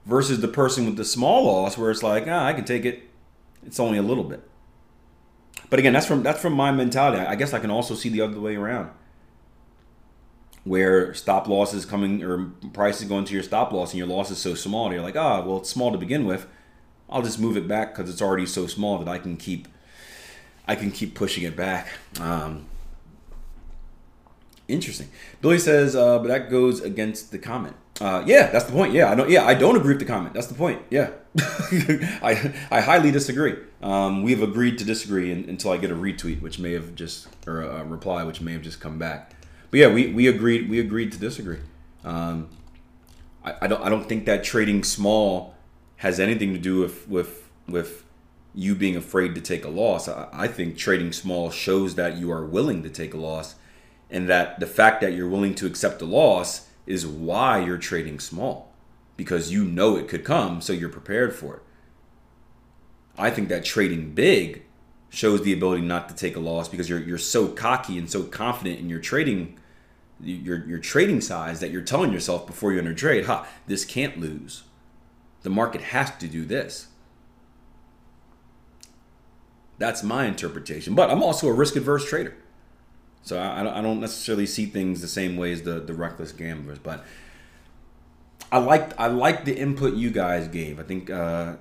Versus 0.06 0.42
the 0.42 0.48
person 0.48 0.86
with 0.86 0.98
the 0.98 1.06
small 1.06 1.46
loss 1.46 1.78
where 1.78 1.92
it's 1.92 2.04
like, 2.04 2.26
ah, 2.28 2.46
I 2.46 2.54
can 2.54 2.66
take 2.66 2.86
it. 2.86 3.04
It's 3.66 3.80
only 3.80 3.98
a 3.98 4.04
little 4.04 4.24
bit. 4.24 4.48
But 5.72 5.80
again, 5.80 5.94
that's 5.94 6.06
from 6.06 6.22
that's 6.22 6.42
from 6.42 6.54
my 6.54 6.72
mentality. 6.72 7.26
I 7.26 7.36
guess 7.36 7.54
I 7.54 7.60
can 7.60 7.72
also 7.72 7.96
see 7.96 8.10
the 8.10 8.22
other 8.22 8.40
way 8.40 8.58
around 8.58 8.92
where 10.64 11.14
stop 11.14 11.48
loss 11.48 11.74
is 11.74 11.86
coming 11.86 12.24
or 12.24 12.52
price 12.74 13.02
is 13.02 13.08
going 13.08 13.26
to 13.26 13.34
your 13.34 13.42
stop 13.42 13.72
loss 13.72 13.92
and 13.92 13.98
your 13.98 14.06
loss 14.06 14.30
is 14.30 14.38
so 14.38 14.54
small 14.54 14.86
and 14.86 14.94
you're 14.94 15.02
like, 15.02 15.16
ah, 15.16 15.42
oh, 15.42 15.48
well, 15.48 15.58
it's 15.58 15.70
small 15.70 15.92
to 15.92 15.98
begin 15.98 16.26
with. 16.26 16.46
I'll 17.10 17.24
just 17.24 17.40
move 17.40 17.58
it 17.58 17.68
back 17.70 17.96
because 17.96 18.12
it's 18.12 18.22
already 18.22 18.46
so 18.46 18.68
small 18.68 19.00
that 19.00 19.08
I 19.08 19.18
can 19.18 19.38
keep 19.38 19.70
I 20.68 20.76
can 20.76 20.92
keep 20.92 21.16
pushing 21.16 21.46
it 21.46 21.56
back. 21.56 21.88
Um, 22.20 22.66
interesting. 24.68 25.08
Billy 25.42 25.58
says, 25.58 25.96
uh, 25.96 26.20
but 26.20 26.28
that 26.28 26.50
goes 26.50 26.82
against 26.82 27.32
the 27.32 27.40
comment. 27.40 27.78
Uh, 28.02 28.24
yeah, 28.26 28.50
that's 28.50 28.66
the 28.66 28.72
point. 28.72 28.94
Yeah, 28.94 29.12
I 29.12 29.16
don't. 29.16 29.30
Yeah, 29.30 29.46
I 29.46 29.54
don't 29.54 29.76
agree 29.76 29.94
with 29.94 30.00
the 30.00 30.06
comment. 30.06 30.34
That's 30.34 30.48
the 30.48 30.56
point. 30.56 30.82
Yeah, 30.90 31.12
I 31.40 32.54
I 32.72 32.82
highly 32.82 33.12
disagree. 33.12 33.56
Um, 33.82 34.24
we've 34.24 34.42
agreed 34.42 34.78
to 34.80 34.84
disagree 34.84 35.32
in, 35.32 35.48
until 35.48 35.72
I 35.72 35.78
get 35.78 35.92
a 35.92 35.96
retweet, 35.96 36.42
which 36.42 36.58
may 36.58 36.74
have 36.74 36.96
just 36.96 37.28
or 37.46 37.62
a 37.62 37.84
reply, 37.84 38.24
which 38.24 38.42
may 38.42 38.54
have 38.54 38.64
just 38.64 38.80
come 38.80 38.98
back 38.98 39.36
but 39.72 39.80
yeah, 39.80 39.88
we, 39.88 40.08
we 40.08 40.28
agreed 40.28 40.70
we 40.70 40.80
agreed 40.80 41.14
to 41.14 41.18
disagree. 41.18 41.60
Um, 42.04 42.50
I, 43.44 43.56
I 43.62 43.68
don't 43.68 43.82
I 43.82 43.90
don't 43.90 44.08
think 44.08 44.26
that 44.26 44.44
trading 44.44 44.84
small 44.84 45.56
has 45.98 46.20
anything 46.20 46.54
to 46.54 46.60
do 46.60 46.80
with 46.80 47.08
with 47.08 47.50
with 47.68 48.04
you 48.54 48.76
being 48.76 48.98
afraid 48.98 49.34
to 49.36 49.42
take 49.42 49.64
a 49.64 49.70
loss. 49.70 50.10
I, 50.10 50.28
I 50.34 50.48
think 50.48 50.78
trading 50.78 51.14
small 51.14 51.50
shows 51.50 51.96
that 51.96 52.18
you 52.18 52.30
are 52.32 52.46
willing 52.46 52.84
to 52.84 52.90
take 52.90 53.14
a 53.14 53.18
loss, 53.18 53.56
and 54.10 54.28
that 54.28 54.60
the 54.60 54.68
fact 54.68 55.00
that 55.02 55.14
you're 55.14 55.30
willing 55.30 55.56
to 55.56 55.66
accept 55.66 56.02
a 56.02 56.06
loss 56.06 56.68
is 56.86 57.06
why 57.06 57.60
you're 57.60 57.78
trading 57.78 58.20
small 58.20 58.72
because 59.18 59.52
you 59.52 59.64
know 59.64 59.98
it 59.98 60.08
could 60.08 60.24
come, 60.24 60.62
so 60.62 60.74
you're 60.74 60.90
prepared 60.90 61.36
for 61.36 61.58
it. 61.58 61.62
I 63.18 63.30
think 63.30 63.50
that 63.50 63.64
trading 63.64 64.14
big 64.14 64.64
shows 65.10 65.44
the 65.44 65.54
ability 65.54 65.84
not 65.84 66.10
to 66.10 66.16
take 66.16 66.36
a 66.36 66.40
loss 66.40 66.68
because 66.68 66.90
you're 66.90 67.02
you're 67.02 67.18
so 67.18 67.50
cocky 67.50 67.98
and 67.98 68.10
so 68.10 68.24
confident 68.24 68.80
in 68.80 68.90
your 68.90 69.00
trading 69.00 69.60
your 70.24 70.66
your 70.66 70.80
trading 70.80 71.22
size 71.22 71.60
that 71.60 71.72
you're 71.72 71.82
telling 71.82 72.12
yourself 72.12 72.48
before 72.48 72.72
you 72.72 72.80
enter 72.80 72.94
trade, 72.94 73.26
ha, 73.26 73.48
this 73.68 73.86
can't 73.86 74.20
lose. 74.20 74.64
The 75.44 75.50
market 75.50 75.82
has 75.82 76.16
to 76.18 76.28
do 76.28 76.46
this. 76.46 76.88
That's 79.78 80.04
my 80.04 80.26
interpretation. 80.26 80.94
But 80.94 81.10
I'm 81.10 81.24
also 81.24 81.48
a 81.48 81.54
risk 81.54 81.76
adverse 81.76 82.08
trader. 82.08 82.36
So 83.24 83.38
I, 83.38 83.80
I 83.80 83.82
don't 83.82 84.00
necessarily 84.00 84.46
see 84.46 84.66
things 84.66 85.02
the 85.02 85.08
same 85.08 85.38
way 85.38 85.52
as 85.52 85.62
the, 85.62 85.80
the 85.80 85.94
reckless 85.94 86.32
gamblers, 86.32 86.80
but 86.80 87.06
I 88.52 88.58
like 88.58 89.00
I 89.00 89.08
like 89.08 89.46
the 89.46 89.58
input 89.58 89.94
you 89.94 90.10
guys 90.10 90.48
gave. 90.48 90.80
I 90.80 90.84
think 90.84 91.10
uh, 91.10 91.56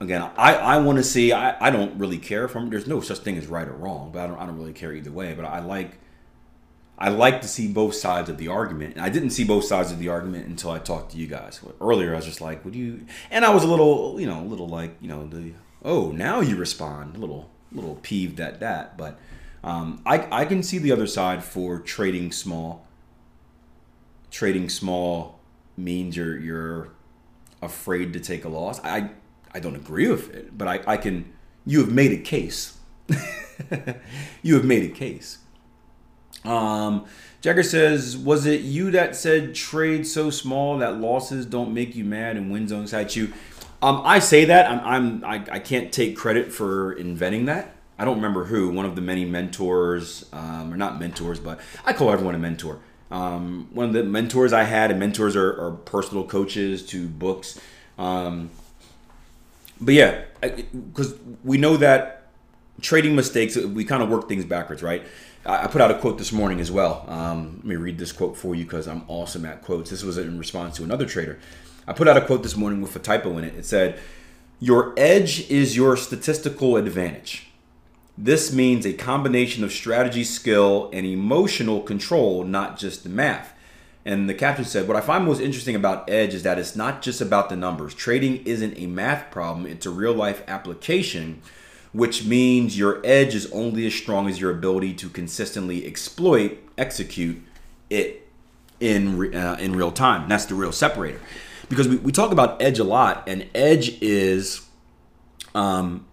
again, 0.00 0.22
I, 0.36 0.54
I 0.54 0.78
want 0.78 0.98
to 0.98 1.04
see. 1.04 1.32
I, 1.32 1.56
I 1.66 1.70
don't 1.70 1.98
really 1.98 2.18
care 2.18 2.46
from. 2.48 2.70
There's 2.70 2.86
no 2.86 3.00
such 3.00 3.18
thing 3.18 3.38
as 3.38 3.46
right 3.46 3.66
or 3.66 3.72
wrong, 3.72 4.10
but 4.12 4.20
I 4.20 4.26
don't 4.26 4.38
I 4.38 4.46
don't 4.46 4.58
really 4.58 4.72
care 4.72 4.92
either 4.92 5.10
way. 5.10 5.32
But 5.34 5.46
I 5.46 5.60
like 5.60 5.98
I 6.98 7.08
like 7.08 7.40
to 7.40 7.48
see 7.48 7.72
both 7.72 7.94
sides 7.94 8.28
of 8.28 8.36
the 8.36 8.48
argument. 8.48 8.96
And 8.96 9.04
I 9.04 9.08
didn't 9.08 9.30
see 9.30 9.44
both 9.44 9.64
sides 9.64 9.90
of 9.90 9.98
the 9.98 10.08
argument 10.08 10.46
until 10.46 10.70
I 10.70 10.78
talked 10.78 11.12
to 11.12 11.16
you 11.16 11.26
guys 11.26 11.60
earlier. 11.80 12.12
I 12.12 12.16
was 12.16 12.26
just 12.26 12.40
like, 12.40 12.64
"Would 12.64 12.74
you?" 12.74 13.06
And 13.30 13.44
I 13.44 13.50
was 13.50 13.64
a 13.64 13.68
little, 13.68 14.20
you 14.20 14.26
know, 14.26 14.40
a 14.40 14.44
little 14.44 14.68
like, 14.68 14.96
you 15.00 15.08
know, 15.08 15.26
the 15.26 15.52
oh 15.82 16.10
now 16.10 16.40
you 16.40 16.56
respond, 16.56 17.16
a 17.16 17.18
little 17.18 17.48
little 17.72 17.94
peeved 18.02 18.40
at 18.40 18.60
that, 18.60 18.98
but. 18.98 19.18
Um, 19.64 20.02
I, 20.04 20.42
I 20.42 20.44
can 20.44 20.62
see 20.62 20.76
the 20.76 20.92
other 20.92 21.06
side 21.06 21.42
for 21.42 21.78
trading 21.78 22.32
small. 22.32 22.86
Trading 24.30 24.68
small 24.68 25.40
means 25.76 26.16
you're 26.16 26.38
you're 26.38 26.88
afraid 27.62 28.12
to 28.12 28.20
take 28.20 28.44
a 28.44 28.48
loss. 28.48 28.78
I 28.84 29.10
I 29.54 29.60
don't 29.60 29.74
agree 29.74 30.08
with 30.08 30.32
it, 30.34 30.56
but 30.56 30.68
I, 30.68 30.80
I 30.86 30.96
can 30.98 31.32
you 31.64 31.80
have 31.80 31.90
made 31.90 32.12
a 32.12 32.18
case. 32.18 32.76
you 34.42 34.54
have 34.54 34.64
made 34.64 34.90
a 34.90 34.94
case. 34.94 35.38
Um 36.44 37.06
Jagger 37.40 37.62
says, 37.62 38.16
was 38.16 38.46
it 38.46 38.62
you 38.62 38.90
that 38.90 39.16
said 39.16 39.54
trade 39.54 40.06
so 40.06 40.30
small 40.30 40.78
that 40.78 40.98
losses 40.98 41.46
don't 41.46 41.72
make 41.72 41.94
you 41.94 42.04
mad 42.04 42.36
and 42.36 42.50
wins 42.50 42.70
don't 42.70 42.82
excite 42.82 43.16
you? 43.16 43.32
Um, 43.82 44.00
I 44.02 44.18
say 44.18 44.46
that 44.46 44.70
I'm, 44.70 44.80
I'm 44.80 45.24
I, 45.24 45.44
I 45.52 45.58
can't 45.58 45.92
take 45.92 46.16
credit 46.16 46.52
for 46.52 46.92
inventing 46.92 47.46
that. 47.46 47.74
I 47.98 48.04
don't 48.04 48.16
remember 48.16 48.44
who, 48.44 48.70
one 48.70 48.86
of 48.86 48.96
the 48.96 49.00
many 49.00 49.24
mentors, 49.24 50.26
um, 50.32 50.72
or 50.72 50.76
not 50.76 50.98
mentors, 50.98 51.38
but 51.38 51.60
I 51.84 51.92
call 51.92 52.10
everyone 52.10 52.34
a 52.34 52.38
mentor. 52.38 52.80
Um, 53.10 53.68
one 53.72 53.86
of 53.86 53.92
the 53.92 54.02
mentors 54.02 54.52
I 54.52 54.64
had, 54.64 54.90
and 54.90 54.98
mentors 54.98 55.36
are, 55.36 55.60
are 55.60 55.72
personal 55.72 56.24
coaches 56.24 56.84
to 56.86 57.06
books. 57.06 57.60
Um, 57.98 58.50
but 59.80 59.94
yeah, 59.94 60.22
because 60.40 61.14
we 61.44 61.58
know 61.58 61.76
that 61.76 62.28
trading 62.80 63.14
mistakes, 63.14 63.56
we 63.56 63.84
kind 63.84 64.02
of 64.02 64.08
work 64.08 64.28
things 64.28 64.44
backwards, 64.44 64.82
right? 64.82 65.02
I 65.46 65.66
put 65.66 65.80
out 65.80 65.90
a 65.90 65.98
quote 65.98 66.16
this 66.16 66.32
morning 66.32 66.58
as 66.60 66.70
well. 66.70 67.04
Um, 67.06 67.56
let 67.56 67.64
me 67.64 67.76
read 67.76 67.98
this 67.98 68.12
quote 68.12 68.36
for 68.36 68.54
you 68.54 68.64
because 68.64 68.88
I'm 68.88 69.04
awesome 69.08 69.44
at 69.44 69.62
quotes. 69.62 69.90
This 69.90 70.02
was 70.02 70.16
in 70.16 70.38
response 70.38 70.76
to 70.76 70.84
another 70.84 71.04
trader. 71.04 71.38
I 71.86 71.92
put 71.92 72.08
out 72.08 72.16
a 72.16 72.22
quote 72.22 72.42
this 72.42 72.56
morning 72.56 72.80
with 72.80 72.96
a 72.96 72.98
typo 72.98 73.36
in 73.36 73.44
it. 73.44 73.54
It 73.54 73.66
said, 73.66 74.00
Your 74.58 74.94
edge 74.96 75.50
is 75.50 75.76
your 75.76 75.98
statistical 75.98 76.76
advantage. 76.76 77.50
This 78.16 78.52
means 78.52 78.86
a 78.86 78.92
combination 78.92 79.64
of 79.64 79.72
strategy, 79.72 80.22
skill, 80.22 80.88
and 80.92 81.04
emotional 81.04 81.80
control, 81.80 82.44
not 82.44 82.78
just 82.78 83.02
the 83.02 83.08
math. 83.08 83.52
And 84.04 84.28
the 84.28 84.34
captain 84.34 84.64
said, 84.64 84.86
What 84.86 84.96
I 84.96 85.00
find 85.00 85.24
most 85.24 85.40
interesting 85.40 85.74
about 85.74 86.08
Edge 86.08 86.34
is 86.34 86.42
that 86.42 86.58
it's 86.58 86.76
not 86.76 87.02
just 87.02 87.20
about 87.20 87.48
the 87.48 87.56
numbers. 87.56 87.94
Trading 87.94 88.44
isn't 88.44 88.78
a 88.78 88.86
math 88.86 89.30
problem, 89.30 89.66
it's 89.66 89.86
a 89.86 89.90
real 89.90 90.12
life 90.12 90.42
application, 90.46 91.42
which 91.92 92.24
means 92.24 92.78
your 92.78 93.00
edge 93.04 93.34
is 93.34 93.50
only 93.50 93.86
as 93.86 93.94
strong 93.94 94.28
as 94.28 94.40
your 94.40 94.50
ability 94.50 94.94
to 94.94 95.08
consistently 95.08 95.86
exploit, 95.86 96.58
execute 96.76 97.42
it 97.88 98.28
in, 98.78 99.34
uh, 99.34 99.56
in 99.58 99.74
real 99.74 99.90
time. 99.90 100.28
That's 100.28 100.44
the 100.44 100.54
real 100.54 100.72
separator. 100.72 101.20
Because 101.68 101.88
we, 101.88 101.96
we 101.96 102.12
talk 102.12 102.30
about 102.30 102.60
edge 102.60 102.78
a 102.78 102.84
lot, 102.84 103.26
and 103.26 103.48
edge 103.54 104.00
is 104.02 104.66
um, 105.54 106.04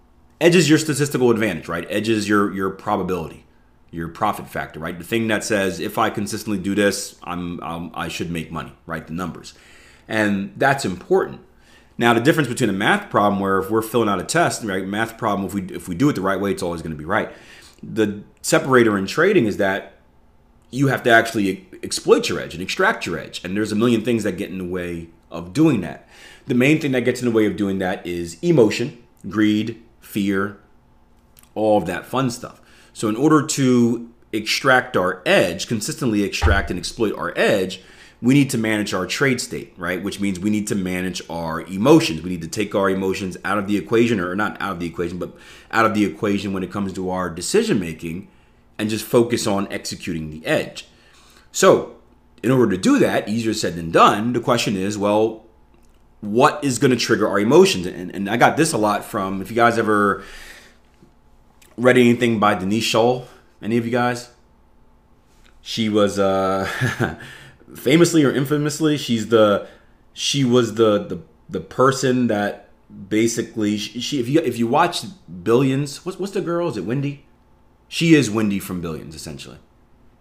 edge 0.42 0.56
is 0.56 0.68
your 0.68 0.80
statistical 0.80 1.32
advantage, 1.32 1.70
right? 1.70 1.86
Edge 1.90 2.10
is 2.10 2.28
your 2.28 2.54
your 2.54 2.72
probability, 2.72 3.46
your 3.92 4.10
profit 4.10 4.48
factor, 4.48 4.80
right? 4.80 4.98
The 4.98 5.06
thing 5.06 5.28
that 5.28 5.44
says 5.46 5.80
if 5.80 5.98
I 5.98 6.10
consistently 6.10 6.58
do 6.58 6.76
this, 6.76 7.18
I'm, 7.24 7.64
I'm 7.64 7.92
I 7.94 8.10
should 8.10 8.32
make 8.32 8.52
money, 8.52 8.74
right? 8.86 9.06
The 9.06 9.14
numbers, 9.14 9.54
and 10.08 10.52
that's 10.58 10.84
important. 10.84 11.42
Now, 11.98 12.14
the 12.16 12.22
difference 12.22 12.50
between 12.50 12.70
a 12.70 12.74
math 12.74 13.12
problem, 13.12 13.40
where 13.40 13.60
if 13.60 13.70
we're 13.70 13.84
filling 13.84 14.10
out 14.10 14.20
a 14.20 14.24
test, 14.24 14.64
right, 14.64 14.86
math 14.86 15.18
problem, 15.18 15.48
if 15.48 15.54
we 15.54 15.62
if 15.74 15.88
we 15.88 15.96
do 15.96 16.10
it 16.10 16.14
the 16.14 16.22
right 16.22 16.40
way, 16.40 16.52
it's 16.52 16.64
always 16.64 16.82
going 16.82 16.92
to 16.92 16.98
be 16.98 17.06
right. 17.06 17.32
The 17.84 18.24
separator 18.42 18.98
in 18.98 19.06
trading 19.06 19.46
is 19.46 19.58
that 19.58 19.94
you 20.72 20.88
have 20.88 21.04
to 21.04 21.12
actually 21.12 21.68
exploit 21.84 22.30
your 22.30 22.40
edge 22.40 22.54
and 22.54 22.64
extract 22.64 23.06
your 23.06 23.20
edge, 23.20 23.44
and 23.44 23.56
there's 23.56 23.72
a 23.72 23.76
million 23.76 24.04
things 24.04 24.24
that 24.24 24.38
get 24.38 24.50
in 24.50 24.58
the 24.58 24.66
way 24.66 25.10
of 25.30 25.54
doing 25.54 25.82
that. 25.82 26.08
The 26.48 26.56
main 26.56 26.82
thing 26.82 26.92
that 26.94 27.02
gets 27.02 27.22
in 27.22 27.26
the 27.28 27.36
way 27.36 27.46
of 27.46 27.56
doing 27.56 27.78
that 27.80 28.06
is 28.06 28.38
emotion, 28.42 29.02
greed, 29.30 29.82
fear, 30.12 30.58
all 31.56 31.78
of 31.78 31.86
that 31.88 32.06
fun 32.06 32.30
stuff. 32.30 32.62
So, 32.94 33.08
in 33.08 33.16
order 33.16 33.46
to 33.46 34.12
extract 34.34 34.96
our 34.98 35.22
edge, 35.26 35.68
consistently 35.68 36.24
extract 36.24 36.70
and 36.70 36.78
exploit 36.78 37.16
our 37.18 37.34
edge, 37.36 37.82
we 38.22 38.34
need 38.34 38.50
to 38.52 38.58
manage 38.58 38.94
our 38.94 39.08
trade 39.08 39.42
state, 39.42 39.74
right? 39.78 40.04
Which 40.04 40.20
means 40.20 40.40
we 40.40 40.52
need 40.52 40.68
to 40.68 40.76
manage 40.76 41.22
our 41.30 41.62
emotions. 41.62 42.22
We 42.22 42.30
need 42.30 42.42
to 42.44 42.48
take 42.48 42.76
our 42.76 42.90
emotions 42.90 43.36
out 43.44 43.58
of 43.58 43.68
the 43.68 43.78
equation, 43.78 44.20
or 44.20 44.36
not 44.36 44.62
out 44.62 44.74
of 44.74 44.80
the 44.80 44.86
equation, 44.86 45.18
but 45.18 45.36
out 45.72 45.86
of 45.86 45.94
the 45.94 46.06
equation 46.06 46.54
when 46.54 46.64
it 46.64 46.72
comes 46.72 46.94
to 46.94 47.10
our 47.10 47.30
decision 47.30 47.80
making 47.80 48.28
and 48.78 48.90
just 48.90 49.06
focus 49.06 49.48
on 49.48 49.72
executing 49.72 50.30
the 50.30 50.46
edge. 50.46 50.88
So, 51.52 51.96
in 52.44 52.52
order 52.52 52.72
to 52.72 52.82
do 52.82 53.00
that, 53.00 53.28
easier 53.28 53.54
said 53.54 53.76
than 53.76 53.92
done, 53.92 54.34
the 54.34 54.40
question 54.40 54.76
is 54.76 54.98
well, 54.98 55.41
what 56.22 56.64
is 56.64 56.80
going 56.80 56.92
to 56.92 56.98
trigger 56.98 57.28
our 57.28 57.40
emotions. 57.40 57.86
And, 57.86 58.14
and 58.16 58.30
I 58.30 58.38
got 58.38 58.56
this 58.56 58.74
a 58.74 58.78
lot 58.78 59.04
from, 59.04 59.42
if 59.42 59.50
you 59.50 59.56
guys 59.56 59.78
ever 59.78 60.24
read 61.78 61.98
anything 61.98 62.40
by 62.40 62.56
Denise 62.56 62.84
Shull, 62.84 63.28
any 63.62 63.78
of 63.78 63.86
you 63.86 63.92
guys? 63.92 64.30
She 65.62 65.90
was 65.90 66.18
uh, 66.18 67.18
famously 67.76 68.24
or 68.24 68.32
infamously, 68.32 68.98
she's 68.98 69.30
the, 69.30 69.68
she 70.14 70.44
was 70.44 70.76
the, 70.76 71.00
the, 71.04 71.22
the 71.50 71.60
person 71.60 72.28
that 72.28 72.70
basically, 73.10 73.78
she, 73.78 74.20
if 74.20 74.30
you, 74.30 74.40
if 74.42 74.58
you 74.58 74.68
watch 74.68 75.04
Billions, 75.44 76.06
what's, 76.06 76.20
what's 76.20 76.34
the 76.34 76.42
girl? 76.42 76.70
Is 76.70 76.78
it 76.78 76.86
Wendy? 76.86 77.26
She 77.88 78.14
is 78.14 78.30
Wendy 78.30 78.60
from 78.60 78.80
Billions, 78.80 79.16
essentially 79.16 79.58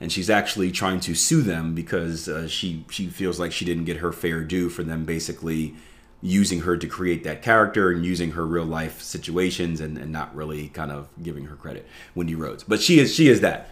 and 0.01 0.11
she's 0.11 0.31
actually 0.31 0.73
trying 0.73 0.99
to 0.99 1.15
sue 1.15 1.43
them 1.43 1.75
because 1.75 2.27
uh, 2.27 2.49
she 2.49 2.85
she 2.91 3.07
feels 3.07 3.39
like 3.39 3.53
she 3.53 3.67
didn't 3.67 3.85
get 3.85 3.99
her 3.99 4.13
fair 4.13 4.43
due 4.43 4.71
for 4.71 4.83
them 4.83 5.05
basically 5.05 5.75
using 6.23 6.61
her 6.61 6.77
to 6.77 6.87
create 6.87 7.25
that 7.25 7.43
character 7.43 7.91
and 7.91 8.05
using 8.05 8.33
her 8.33 8.47
real 8.47 8.65
life 8.65 9.01
situations 9.01 9.81
and, 9.81 9.97
and 9.97 10.13
not 10.13 10.35
really 10.35 10.69
kind 10.69 10.91
of 10.91 11.09
giving 11.23 11.47
her 11.47 11.57
credit 11.57 11.87
wendy 12.15 12.35
rhodes 12.35 12.63
but 12.65 12.81
she 12.81 12.99
is 12.99 13.15
she 13.15 13.29
is 13.29 13.41
that 13.41 13.71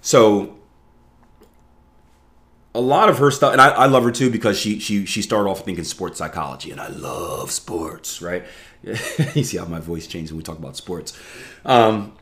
so 0.00 0.56
a 2.74 2.80
lot 2.80 3.08
of 3.08 3.18
her 3.18 3.30
stuff 3.30 3.52
and 3.52 3.60
I, 3.60 3.70
I 3.70 3.86
love 3.86 4.04
her 4.04 4.12
too 4.12 4.30
because 4.30 4.58
she 4.58 4.78
she 4.78 5.04
she 5.04 5.20
started 5.20 5.48
off 5.50 5.64
thinking 5.64 5.84
sports 5.84 6.18
psychology 6.18 6.70
and 6.70 6.80
i 6.80 6.88
love 6.88 7.50
sports 7.50 8.22
right 8.22 8.44
you 8.82 9.44
see 9.44 9.58
how 9.58 9.66
my 9.66 9.80
voice 9.80 10.06
changes 10.06 10.32
when 10.32 10.38
we 10.38 10.42
talk 10.42 10.58
about 10.58 10.76
sports 10.76 11.18
um, 11.64 12.12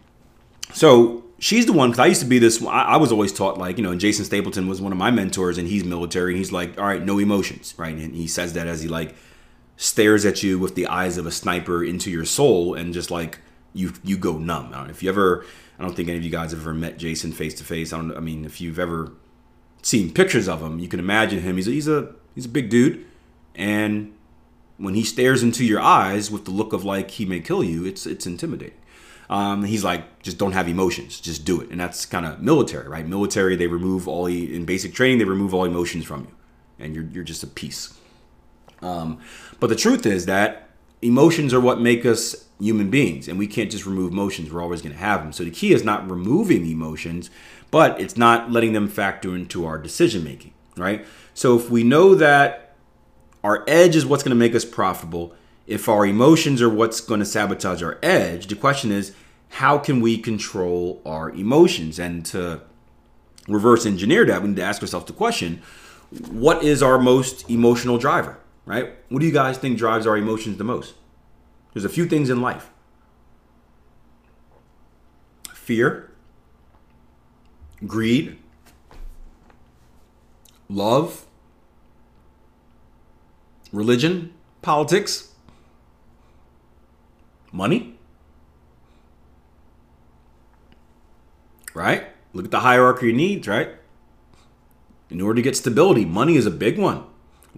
so 0.72 1.24
she's 1.38 1.66
the 1.66 1.72
one 1.72 1.90
because 1.90 2.00
I 2.00 2.06
used 2.06 2.20
to 2.20 2.26
be 2.26 2.38
this. 2.38 2.62
I, 2.64 2.96
was 2.96 3.12
always 3.12 3.32
taught 3.32 3.58
like 3.58 3.78
you 3.78 3.82
know, 3.82 3.94
Jason 3.94 4.24
Stapleton 4.24 4.66
was 4.66 4.80
one 4.80 4.92
of 4.92 4.98
my 4.98 5.10
mentors, 5.10 5.58
and 5.58 5.68
he's 5.68 5.84
military, 5.84 6.32
and 6.32 6.38
he's 6.38 6.52
like, 6.52 6.78
all 6.78 6.86
right, 6.86 7.02
no 7.02 7.18
emotions, 7.18 7.74
right? 7.76 7.94
And 7.94 8.14
he 8.14 8.26
says 8.26 8.54
that 8.54 8.66
as 8.66 8.82
he 8.82 8.88
like 8.88 9.14
stares 9.78 10.26
at 10.26 10.42
you 10.42 10.58
with 10.58 10.74
the 10.74 10.86
eyes 10.88 11.16
of 11.16 11.24
a 11.24 11.30
sniper 11.30 11.82
into 11.82 12.10
your 12.10 12.24
soul 12.24 12.74
and 12.74 12.92
just 12.92 13.10
like 13.10 13.38
you 13.72 13.94
you 14.04 14.18
go 14.18 14.36
numb. 14.36 14.70
Know 14.70 14.84
if 14.90 15.02
you 15.02 15.08
ever 15.08 15.46
I 15.78 15.84
don't 15.84 15.94
think 15.94 16.08
any 16.08 16.18
of 16.18 16.24
you 16.24 16.30
guys 16.30 16.50
have 16.50 16.60
ever 16.60 16.74
met 16.74 16.98
Jason 16.98 17.32
face 17.32 17.54
to 17.54 17.64
face. 17.64 17.92
I 17.92 17.96
don't 17.96 18.14
I 18.14 18.20
mean 18.20 18.44
if 18.44 18.60
you've 18.60 18.78
ever 18.78 19.12
seen 19.80 20.12
pictures 20.12 20.48
of 20.48 20.60
him, 20.60 20.80
you 20.80 20.88
can 20.88 20.98
imagine 20.98 21.40
him. 21.40 21.56
He's 21.56 21.68
a, 21.68 21.70
he's 21.70 21.88
a 21.88 22.12
he's 22.34 22.44
a 22.44 22.50
big 22.50 22.68
dude 22.68 23.06
and 23.54 24.12
when 24.78 24.94
he 24.94 25.04
stares 25.04 25.42
into 25.42 25.64
your 25.64 25.80
eyes 25.80 26.30
with 26.30 26.44
the 26.44 26.50
look 26.50 26.72
of 26.72 26.84
like 26.84 27.12
he 27.12 27.24
may 27.24 27.40
kill 27.40 27.62
you, 27.62 27.84
it's 27.84 28.04
it's 28.04 28.26
intimidating. 28.26 28.76
Um, 29.30 29.64
he's 29.64 29.84
like, 29.84 30.22
just 30.22 30.38
don't 30.38 30.52
have 30.52 30.68
emotions, 30.68 31.20
just 31.20 31.44
do 31.44 31.60
it, 31.60 31.68
and 31.70 31.78
that's 31.78 32.06
kind 32.06 32.24
of 32.24 32.40
military, 32.40 32.88
right? 32.88 33.06
Military, 33.06 33.56
they 33.56 33.66
remove 33.66 34.08
all 34.08 34.26
in 34.26 34.64
basic 34.64 34.94
training, 34.94 35.18
they 35.18 35.24
remove 35.24 35.52
all 35.52 35.64
emotions 35.64 36.04
from 36.04 36.22
you, 36.22 36.34
and 36.78 36.94
you're 36.94 37.04
you're 37.04 37.24
just 37.24 37.42
a 37.42 37.46
piece. 37.46 37.94
Um, 38.82 39.20
but 39.60 39.68
the 39.68 39.76
truth 39.76 40.06
is 40.06 40.26
that 40.26 40.68
emotions 41.02 41.54
are 41.54 41.60
what 41.60 41.80
make 41.80 42.04
us 42.04 42.46
human 42.60 42.90
beings, 42.90 43.28
and 43.28 43.38
we 43.38 43.46
can't 43.46 43.70
just 43.70 43.86
remove 43.86 44.12
emotions. 44.12 44.52
We're 44.52 44.62
always 44.62 44.82
going 44.82 44.94
to 44.94 44.98
have 44.98 45.22
them. 45.22 45.32
So 45.32 45.44
the 45.44 45.50
key 45.50 45.72
is 45.72 45.84
not 45.84 46.10
removing 46.10 46.66
emotions, 46.66 47.30
but 47.70 48.00
it's 48.00 48.16
not 48.16 48.50
letting 48.50 48.72
them 48.72 48.88
factor 48.88 49.34
into 49.34 49.64
our 49.64 49.78
decision 49.78 50.24
making, 50.24 50.52
right? 50.76 51.06
So 51.34 51.56
if 51.56 51.70
we 51.70 51.84
know 51.84 52.14
that 52.14 52.74
our 53.44 53.64
edge 53.68 53.94
is 53.94 54.04
what's 54.04 54.22
going 54.22 54.30
to 54.30 54.36
make 54.36 54.54
us 54.54 54.64
profitable, 54.64 55.34
if 55.66 55.88
our 55.88 56.04
emotions 56.06 56.60
are 56.62 56.68
what's 56.68 57.00
going 57.00 57.20
to 57.20 57.26
sabotage 57.26 57.82
our 57.82 57.98
edge, 58.02 58.46
the 58.46 58.56
question 58.56 58.90
is, 58.90 59.14
how 59.50 59.78
can 59.78 60.00
we 60.00 60.18
control 60.18 61.00
our 61.06 61.30
emotions? 61.30 61.98
And 61.98 62.24
to 62.26 62.62
reverse 63.46 63.86
engineer 63.86 64.24
that, 64.26 64.42
we 64.42 64.48
need 64.48 64.56
to 64.56 64.62
ask 64.62 64.82
ourselves 64.82 65.06
the 65.06 65.12
question 65.12 65.62
what 66.30 66.64
is 66.64 66.82
our 66.82 66.98
most 66.98 67.48
emotional 67.50 67.98
driver? 67.98 68.38
Right? 68.68 68.92
What 69.08 69.20
do 69.20 69.26
you 69.26 69.32
guys 69.32 69.56
think 69.56 69.78
drives 69.78 70.06
our 70.06 70.16
emotions 70.16 70.58
the 70.58 70.64
most? 70.64 70.94
There's 71.72 71.86
a 71.86 71.88
few 71.88 72.06
things 72.06 72.28
in 72.28 72.42
life 72.42 72.70
fear, 75.54 76.12
greed, 77.86 78.38
love, 80.68 81.26
religion, 83.72 84.34
politics, 84.60 85.32
money. 87.52 87.94
Right? 91.74 92.08
Look 92.34 92.46
at 92.46 92.50
the 92.50 92.60
hierarchy 92.60 93.10
of 93.10 93.16
needs, 93.16 93.48
right? 93.48 93.70
In 95.08 95.22
order 95.22 95.36
to 95.36 95.42
get 95.42 95.56
stability, 95.56 96.04
money 96.04 96.36
is 96.36 96.44
a 96.44 96.50
big 96.50 96.78
one. 96.78 97.07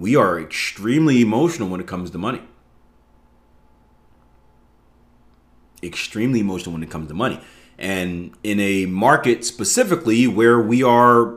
We 0.01 0.17
are 0.17 0.41
extremely 0.41 1.21
emotional 1.21 1.69
when 1.69 1.79
it 1.79 1.87
comes 1.87 2.11
to 2.13 2.19
money. 2.19 2.41
Extremely 5.83 6.41
emotional 6.41 6.73
when 6.73 6.83
it 6.83 6.91
comes 6.91 7.09
to 7.09 7.15
money. 7.15 7.39
And 7.79 8.33
in 8.43 8.59
a 8.61 8.87
market 8.87 9.45
specifically 9.45 10.27
where 10.27 10.59
we 10.59 10.83
are 10.83 11.35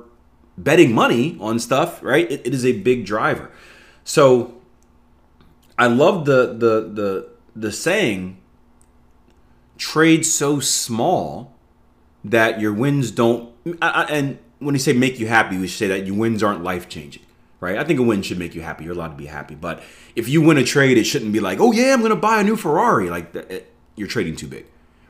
betting 0.57 0.93
money 0.93 1.37
on 1.41 1.59
stuff, 1.59 2.01
right? 2.01 2.31
it, 2.31 2.47
it 2.47 2.53
is 2.53 2.65
a 2.65 2.71
big 2.71 3.05
driver. 3.05 3.51
So 4.05 4.61
I 5.77 5.87
love 5.87 6.23
the 6.23 6.47
the 6.47 6.89
the 6.89 7.29
the 7.55 7.71
saying 7.71 8.37
trade 9.77 10.25
so 10.25 10.61
small 10.61 11.53
that 12.23 12.61
your 12.61 12.73
wins 12.73 13.11
don't 13.11 13.51
and 13.81 14.39
when 14.59 14.73
you 14.73 14.79
say 14.79 14.93
make 14.93 15.19
you 15.19 15.27
happy, 15.27 15.57
we 15.57 15.67
say 15.67 15.87
that 15.87 16.05
your 16.05 16.15
wins 16.15 16.41
aren't 16.41 16.63
life 16.63 16.87
changing, 16.87 17.23
right? 17.63 17.77
I 17.77 17.85
think 17.85 17.97
a 17.97 18.03
win 18.03 18.21
should 18.21 18.37
make 18.37 18.53
you 18.55 18.61
happy. 18.61 18.83
You're 18.83 18.93
allowed 18.93 19.11
to 19.11 19.15
be 19.15 19.25
happy, 19.25 19.55
but 19.55 19.81
if 20.17 20.27
you 20.27 20.41
win 20.41 20.57
a 20.57 20.65
trade, 20.65 20.97
it 20.97 21.05
shouldn't 21.05 21.31
be 21.31 21.39
like, 21.39 21.61
oh 21.61 21.71
yeah, 21.71 21.93
I'm 21.93 22.01
gonna 22.01 22.17
buy 22.17 22.41
a 22.41 22.43
new 22.43 22.57
Ferrari. 22.57 23.09
Like 23.09 23.33
it, 23.33 23.73
you're 23.95 24.09
trading 24.09 24.35
too 24.35 24.47
big, 24.47 24.65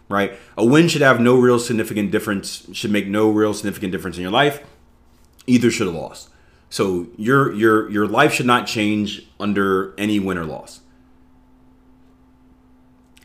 right? 0.07 0.38
A 0.55 0.63
win 0.63 0.88
should 0.88 1.01
have 1.01 1.19
no 1.19 1.36
real 1.36 1.57
significant 1.57 2.12
difference. 2.12 2.67
Should 2.72 2.91
make 2.91 3.07
no 3.07 3.31
real 3.31 3.55
significant 3.55 3.91
difference 3.91 4.17
in 4.17 4.22
your 4.22 4.31
life. 4.31 4.63
Either 5.48 5.72
should 5.72 5.88
have 5.88 5.95
lost. 5.95 6.29
So 6.69 7.07
your 7.17 7.51
your 7.53 7.89
your 7.89 8.05
life 8.05 8.33
should 8.33 8.45
not 8.45 8.67
change 8.67 9.27
under 9.39 9.95
any 9.98 10.19
win 10.19 10.38
or 10.38 10.45
loss. 10.45 10.81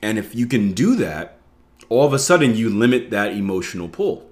And 0.00 0.18
if 0.18 0.34
you 0.34 0.46
can 0.46 0.72
do 0.72 0.96
that, 0.96 1.38
all 1.90 2.06
of 2.06 2.14
a 2.14 2.18
sudden 2.18 2.56
you 2.56 2.70
limit 2.70 3.10
that 3.10 3.32
emotional 3.32 3.90
pull. 3.90 4.30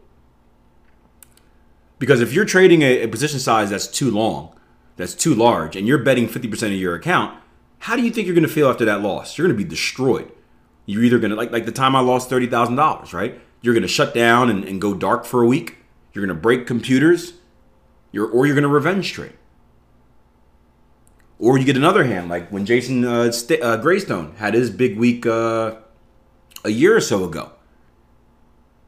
Because 1.99 2.23
if 2.23 2.33
you're 2.33 2.47
trading 2.47 2.81
a, 2.81 3.03
a 3.03 3.09
position 3.09 3.41
size 3.41 3.69
that's 3.69 3.89
too 3.89 4.11
long, 4.11 4.56
that's 4.97 5.15
too 5.15 5.35
large, 5.35 5.77
and 5.77 5.87
you're 5.87 5.99
betting 5.99 6.29
50% 6.29 6.63
of 6.67 6.73
your 6.73 6.95
account, 6.95 7.39
how 7.81 7.97
do 7.97 8.03
you 8.03 8.11
think 8.11 8.27
you're 8.27 8.35
going 8.35 8.47
to 8.47 8.53
feel 8.53 8.69
after 8.69 8.85
that 8.87 9.03
loss? 9.03 9.37
You're 9.37 9.47
going 9.47 9.57
to 9.57 9.63
be 9.63 9.69
destroyed. 9.69 10.33
You're 10.87 11.05
either 11.05 11.19
going 11.19 11.31
to, 11.31 11.37
like, 11.37 11.53
like 11.53 11.67
the 11.67 11.73
time 11.73 11.95
I 11.95 12.01
lost 12.01 12.31
$30,000, 12.31 13.13
right? 13.13 13.39
You're 13.61 13.75
going 13.75 13.83
to 13.83 13.89
shut 13.89 14.15
down 14.15 14.49
and, 14.49 14.65
and 14.65 14.81
go 14.81 14.95
dark 14.95 15.25
for 15.25 15.43
a 15.43 15.47
week. 15.47 15.79
You're 16.13 16.25
going 16.25 16.35
to 16.35 16.41
break 16.41 16.67
computers. 16.67 17.35
You're, 18.13 18.27
or 18.27 18.47
you're 18.47 18.55
going 18.55 18.63
to 18.63 18.69
revenge 18.69 19.13
trade. 19.13 19.35
Or 21.39 21.59
you 21.59 21.65
get 21.67 21.77
another 21.77 22.05
hand, 22.05 22.31
like 22.31 22.49
when 22.51 22.65
Jason 22.65 23.05
uh, 23.05 23.31
St- 23.31 23.63
uh, 23.63 23.77
Graystone 23.77 24.35
had 24.37 24.55
his 24.55 24.71
big 24.71 24.97
week 24.97 25.27
uh, 25.27 25.75
a 26.65 26.71
year 26.71 26.97
or 26.97 27.01
so 27.01 27.25
ago. 27.25 27.53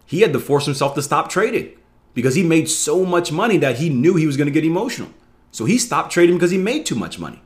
He 0.07 0.23
had 0.23 0.33
to 0.33 0.41
force 0.41 0.65
himself 0.65 0.95
to 0.95 1.03
stop 1.03 1.29
trading 1.29 1.77
because 2.15 2.35
he 2.35 2.43
made 2.43 2.71
so 2.71 3.05
much 3.05 3.31
money 3.31 3.59
that 3.59 3.77
he 3.77 3.91
knew 3.91 4.15
he 4.15 4.27
was 4.27 4.39
going 4.39 4.47
to 4.47 4.53
get 4.53 4.65
emotional. 4.65 5.11
So 5.51 5.65
he 5.65 5.79
stopped 5.79 6.13
trading 6.13 6.37
because 6.37 6.51
he 6.51 6.59
made 6.59 6.87
too 6.87 6.95
much 6.95 7.19
money. 7.19 7.43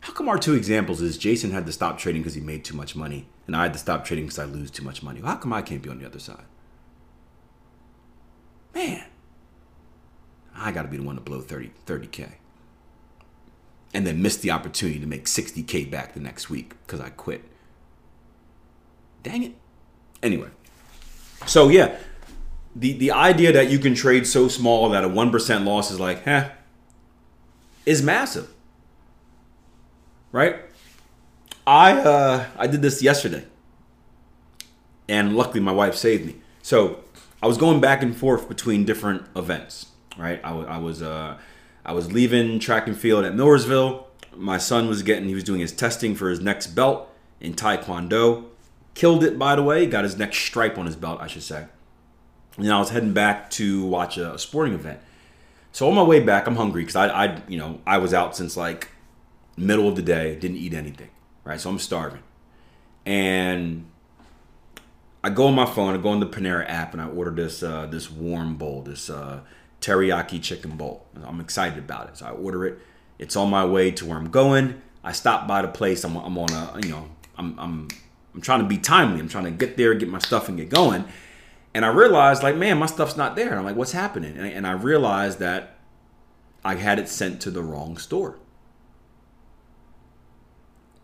How 0.00 0.12
come 0.12 0.28
our 0.28 0.38
two 0.38 0.54
examples 0.54 1.00
is 1.00 1.16
Jason 1.16 1.50
had 1.50 1.64
to 1.66 1.72
stop 1.72 1.96
trading 1.98 2.22
because 2.22 2.34
he 2.34 2.40
made 2.40 2.62
too 2.62 2.76
much 2.76 2.94
money, 2.94 3.26
and 3.46 3.56
I 3.56 3.62
had 3.62 3.72
to 3.72 3.78
stop 3.78 4.04
trading 4.04 4.26
because 4.26 4.38
I 4.38 4.44
lose 4.44 4.70
too 4.70 4.84
much 4.84 5.02
money? 5.02 5.20
How 5.20 5.36
come 5.36 5.52
I 5.52 5.62
can't 5.62 5.82
be 5.82 5.88
on 5.88 5.98
the 5.98 6.06
other 6.06 6.18
side? 6.18 6.44
Man, 8.74 9.06
I 10.54 10.72
got 10.72 10.82
to 10.82 10.88
be 10.88 10.98
the 10.98 11.02
one 11.02 11.14
to 11.14 11.22
blow 11.22 11.40
30, 11.40 11.70
30K. 11.86 12.32
And 13.94 14.06
then 14.06 14.20
miss 14.20 14.36
the 14.36 14.50
opportunity 14.50 14.98
to 14.98 15.06
make 15.06 15.24
60K 15.24 15.90
back 15.90 16.14
the 16.14 16.20
next 16.20 16.50
week 16.50 16.74
because 16.86 17.00
I 17.00 17.10
quit. 17.10 17.44
Dang 19.22 19.42
it. 19.42 19.54
Anyway, 20.22 20.48
so 21.46 21.68
yeah, 21.68 21.96
the 22.74 22.92
the 22.94 23.10
idea 23.10 23.52
that 23.52 23.70
you 23.70 23.78
can 23.78 23.94
trade 23.94 24.26
so 24.26 24.48
small 24.48 24.88
that 24.90 25.04
a 25.04 25.08
one 25.08 25.30
percent 25.30 25.64
loss 25.64 25.90
is 25.90 26.00
like, 26.00 26.24
huh, 26.24 26.50
is 27.86 28.02
massive, 28.02 28.52
right? 30.32 30.56
I 31.66 31.92
uh, 31.92 32.46
I 32.56 32.66
did 32.66 32.82
this 32.82 33.02
yesterday, 33.02 33.44
and 35.08 35.36
luckily 35.36 35.60
my 35.60 35.72
wife 35.72 35.94
saved 35.94 36.26
me. 36.26 36.36
So 36.62 37.00
I 37.42 37.46
was 37.46 37.58
going 37.58 37.80
back 37.80 38.02
and 38.02 38.16
forth 38.16 38.48
between 38.48 38.84
different 38.84 39.26
events, 39.36 39.86
right? 40.16 40.40
I, 40.42 40.50
I 40.50 40.78
was 40.78 41.00
uh, 41.00 41.38
I 41.84 41.92
was 41.92 42.12
leaving 42.12 42.58
track 42.58 42.86
and 42.86 42.98
field 42.98 43.24
at 43.24 43.34
Millersville. 43.34 44.08
My 44.34 44.58
son 44.58 44.88
was 44.88 45.02
getting 45.02 45.28
he 45.28 45.34
was 45.34 45.44
doing 45.44 45.60
his 45.60 45.72
testing 45.72 46.16
for 46.16 46.28
his 46.28 46.40
next 46.40 46.68
belt 46.68 47.08
in 47.40 47.54
Taekwondo. 47.54 48.46
Killed 48.94 49.24
it, 49.24 49.38
by 49.38 49.56
the 49.56 49.62
way. 49.62 49.86
Got 49.86 50.04
his 50.04 50.16
next 50.16 50.38
stripe 50.38 50.76
on 50.76 50.86
his 50.86 50.96
belt, 50.96 51.20
I 51.20 51.28
should 51.28 51.42
say 51.42 51.66
and 52.56 52.72
I 52.72 52.78
was 52.78 52.90
heading 52.90 53.12
back 53.12 53.50
to 53.50 53.84
watch 53.84 54.16
a, 54.16 54.38
sporting 54.38 54.74
event. 54.74 55.00
So 55.72 55.88
on 55.88 55.94
my 55.94 56.02
way 56.02 56.20
back, 56.20 56.46
I'm 56.46 56.56
hungry 56.56 56.82
because 56.82 56.96
I, 56.96 57.08
I, 57.08 57.42
you 57.48 57.58
know, 57.58 57.80
I 57.86 57.98
was 57.98 58.14
out 58.14 58.36
since 58.36 58.56
like 58.56 58.88
middle 59.56 59.88
of 59.88 59.96
the 59.96 60.02
day, 60.02 60.36
didn't 60.36 60.58
eat 60.58 60.74
anything, 60.74 61.10
right? 61.42 61.60
So 61.60 61.70
I'm 61.70 61.78
starving, 61.78 62.22
and 63.04 63.86
I 65.24 65.30
go 65.30 65.46
on 65.46 65.54
my 65.54 65.66
phone, 65.66 65.94
I 65.94 65.96
go 66.00 66.10
on 66.10 66.20
the 66.20 66.26
Panera 66.26 66.64
app, 66.68 66.92
and 66.92 67.02
I 67.02 67.06
order 67.06 67.30
this 67.30 67.62
uh, 67.62 67.86
this 67.86 68.10
warm 68.10 68.56
bowl, 68.56 68.82
this 68.82 69.10
uh, 69.10 69.40
teriyaki 69.80 70.40
chicken 70.40 70.76
bowl. 70.76 71.06
I'm 71.24 71.40
excited 71.40 71.78
about 71.78 72.08
it, 72.08 72.18
so 72.18 72.26
I 72.26 72.30
order 72.30 72.66
it. 72.66 72.78
It's 73.18 73.36
on 73.36 73.50
my 73.50 73.64
way 73.64 73.90
to 73.92 74.06
where 74.06 74.16
I'm 74.16 74.30
going. 74.30 74.80
I 75.02 75.12
stop 75.12 75.46
by 75.46 75.62
the 75.62 75.68
place. 75.68 76.04
I'm, 76.04 76.16
I'm 76.16 76.38
on 76.38 76.50
a, 76.50 76.80
you 76.82 76.90
know, 76.90 77.08
I'm, 77.36 77.58
I'm, 77.58 77.88
I'm 78.34 78.40
trying 78.40 78.60
to 78.60 78.66
be 78.66 78.78
timely. 78.78 79.20
I'm 79.20 79.28
trying 79.28 79.44
to 79.44 79.50
get 79.50 79.76
there, 79.76 79.94
get 79.94 80.08
my 80.08 80.18
stuff, 80.18 80.48
and 80.48 80.56
get 80.56 80.70
going. 80.70 81.04
And 81.74 81.84
I 81.84 81.88
realized, 81.88 82.42
like, 82.42 82.56
man, 82.56 82.78
my 82.78 82.86
stuff's 82.86 83.16
not 83.16 83.34
there. 83.34 83.50
And 83.50 83.58
I'm 83.58 83.64
like, 83.64 83.74
what's 83.74 83.92
happening? 83.92 84.36
And, 84.36 84.46
and 84.46 84.66
I 84.66 84.72
realized 84.72 85.40
that 85.40 85.76
I 86.64 86.76
had 86.76 87.00
it 87.00 87.08
sent 87.08 87.40
to 87.42 87.50
the 87.50 87.62
wrong 87.62 87.96
store. 87.98 88.38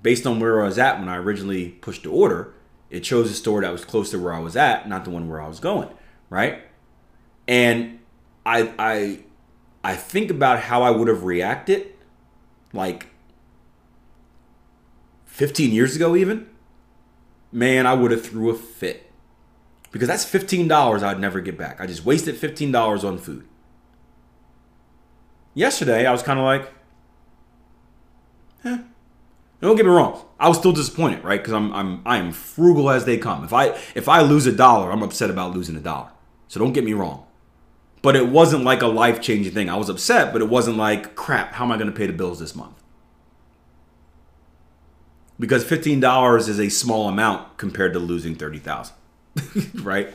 Based 0.01 0.27
on 0.27 0.39
where 0.39 0.63
I 0.63 0.67
was 0.67 0.79
at 0.79 1.01
when 1.01 1.09
I 1.09 1.17
originally 1.17 1.71
pushed 1.71 2.05
the 2.05 2.11
order, 2.11 2.55
it 2.89 3.01
chose 3.01 3.31
a 3.31 3.35
store 3.35 3.61
that 3.61 3.73
was 3.73 3.85
close 3.85 4.11
to 4.13 4.19
where 4.19 4.33
I 4.33 4.39
was 4.39 4.57
at, 4.57 4.89
not 4.89 5.05
the 5.05 5.11
one 5.11 5.29
where 5.29 5.43
I 5.43 5.49
was 5.49 5.61
going, 5.61 5.89
right? 6.31 6.63
And 7.47 7.99
I 8.47 8.73
I 8.79 9.19
I 9.85 9.97
think 9.97 10.31
about 10.31 10.61
how 10.61 10.83
I 10.83 10.91
would 10.91 11.09
have 11.09 11.25
reacted 11.25 11.93
like 12.73 13.09
15 15.27 15.73
years 15.73 15.95
ago 15.97 16.17
even. 16.17 16.49
Man, 17.53 17.87
I 17.87 17.95
would 17.95 18.11
have 18.11 18.25
threw 18.25 18.49
a 18.49 18.55
fit 18.55 19.10
because 19.91 20.09
that's 20.09 20.25
$15 20.25 21.03
I'd 21.03 21.21
never 21.21 21.41
get 21.41 21.59
back. 21.59 21.81
I 21.81 21.87
just 21.87 22.05
wasted 22.05 22.37
$15 22.37 23.05
on 23.05 23.19
food. 23.19 23.47
Yesterday, 25.55 26.07
I 26.07 26.13
was 26.13 26.23
kind 26.23 26.39
of 26.39 26.45
like, 26.45 26.73
eh. 28.65 28.79
Don't 29.61 29.77
get 29.77 29.85
me 29.85 29.93
wrong. 29.93 30.25
I 30.39 30.49
was 30.49 30.59
still 30.59 30.73
disappointed, 30.73 31.23
right? 31.23 31.39
Because 31.39 31.53
I'm 31.53 31.73
I'm 31.75 32.01
I 32.07 32.17
am 32.17 32.33
frugal 32.33 32.89
as 32.89 33.05
they 33.05 33.19
come. 33.19 33.45
If 33.45 33.53
I 33.53 33.79
if 33.95 34.09
I 34.09 34.23
lose 34.23 34.47
a 34.47 34.53
dollar, 34.53 34.91
I'm 34.91 35.03
upset 35.03 35.29
about 35.29 35.55
losing 35.55 35.77
a 35.77 35.81
dollar. 35.81 36.11
So 36.49 36.59
don't 36.59 36.73
get 36.73 36.85
me 36.85 36.95
wrong. 36.95 37.27
But 38.01 38.17
it 38.17 38.29
wasn't 38.29 38.65
like 38.65 38.81
a 38.81 38.87
life 38.87 39.21
changing 39.21 39.53
thing. 39.53 39.69
I 39.69 39.77
was 39.77 39.91
upset, 39.91 40.33
but 40.33 40.41
it 40.41 40.49
wasn't 40.49 40.79
like 40.79 41.15
crap. 41.15 41.53
How 41.55 41.67
am 41.67 41.73
I 41.73 41.77
going 41.77 41.91
to 41.91 41.97
pay 41.97 42.07
the 42.07 42.15
bills 42.15 42.39
this 42.39 42.57
month? 42.57 42.83
Because 45.39 45.63
fifteen 45.63 46.01
dollars 46.01 46.49
is 46.49 46.59
a 46.59 46.71
small 46.71 47.09
amount 47.09 47.59
compared 47.59 47.93
to 47.93 47.99
losing 47.99 48.35
thirty 48.35 48.59
thousand. 48.59 48.97
right? 49.83 50.13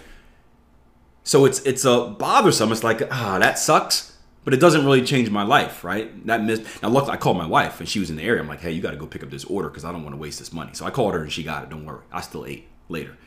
So 1.25 1.45
it's 1.45 1.59
it's 1.61 1.85
a 1.85 2.15
bothersome. 2.17 2.71
It's 2.71 2.83
like 2.83 3.01
ah, 3.11 3.39
that 3.39 3.57
sucks, 3.57 4.15
but 4.43 4.53
it 4.53 4.59
doesn't 4.59 4.85
really 4.85 5.03
change 5.03 5.29
my 5.31 5.43
life, 5.43 5.83
right? 5.83 6.25
That 6.27 6.43
miss. 6.43 6.61
Now 6.81 6.89
look, 6.89 7.09
I 7.09 7.17
called 7.17 7.35
my 7.35 7.47
wife 7.47 7.79
and 7.79 7.89
she 7.89 7.99
was 7.99 8.11
in 8.11 8.15
the 8.15 8.23
area. 8.23 8.41
I'm 8.41 8.47
like, 8.47 8.61
hey, 8.61 8.71
you 8.71 8.81
got 8.81 8.91
to 8.91 8.97
go 8.97 9.07
pick 9.07 9.23
up 9.23 9.31
this 9.31 9.43
order 9.43 9.69
because 9.69 9.83
I 9.83 9.91
don't 9.91 10.03
want 10.03 10.13
to 10.13 10.19
waste 10.19 10.37
this 10.37 10.53
money. 10.53 10.71
So 10.73 10.85
I 10.85 10.91
called 10.91 11.15
her 11.15 11.21
and 11.21 11.31
she 11.31 11.41
got 11.43 11.63
it. 11.63 11.69
Don't 11.69 11.83
worry, 11.83 12.03
I 12.11 12.21
still 12.21 12.45
ate 12.45 12.67
later. 12.89 13.17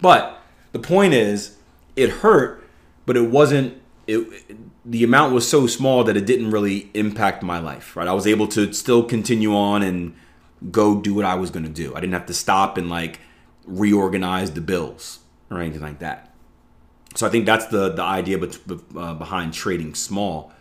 But 0.00 0.42
the 0.72 0.78
point 0.78 1.12
is, 1.12 1.58
it 1.94 2.08
hurt, 2.08 2.64
but 3.04 3.16
it 3.16 3.30
wasn't. 3.30 3.80
It, 4.06 4.18
it 4.48 4.56
the 4.84 5.04
amount 5.04 5.32
was 5.32 5.48
so 5.48 5.66
small 5.66 6.02
that 6.04 6.16
it 6.16 6.26
didn't 6.26 6.50
really 6.50 6.90
impact 6.94 7.42
my 7.42 7.58
life, 7.58 7.96
right? 7.96 8.08
I 8.08 8.12
was 8.14 8.26
able 8.26 8.48
to 8.48 8.72
still 8.72 9.04
continue 9.04 9.54
on 9.54 9.82
and 9.82 10.14
go 10.70 11.00
do 11.00 11.14
what 11.14 11.24
I 11.24 11.34
was 11.34 11.50
going 11.50 11.64
to 11.64 11.70
do. 11.70 11.94
I 11.94 12.00
didn't 12.00 12.14
have 12.14 12.26
to 12.26 12.34
stop 12.34 12.78
and 12.78 12.88
like 12.88 13.20
reorganize 13.64 14.52
the 14.52 14.60
bills 14.60 15.20
or 15.56 15.60
anything 15.60 15.82
like 15.82 15.98
that. 16.00 16.34
So 17.14 17.26
I 17.26 17.30
think 17.30 17.46
that's 17.46 17.66
the 17.66 17.90
the 17.90 18.02
idea 18.02 18.38
uh, 18.38 19.14
behind 19.14 19.52
trading 19.52 19.94
small 19.94 20.52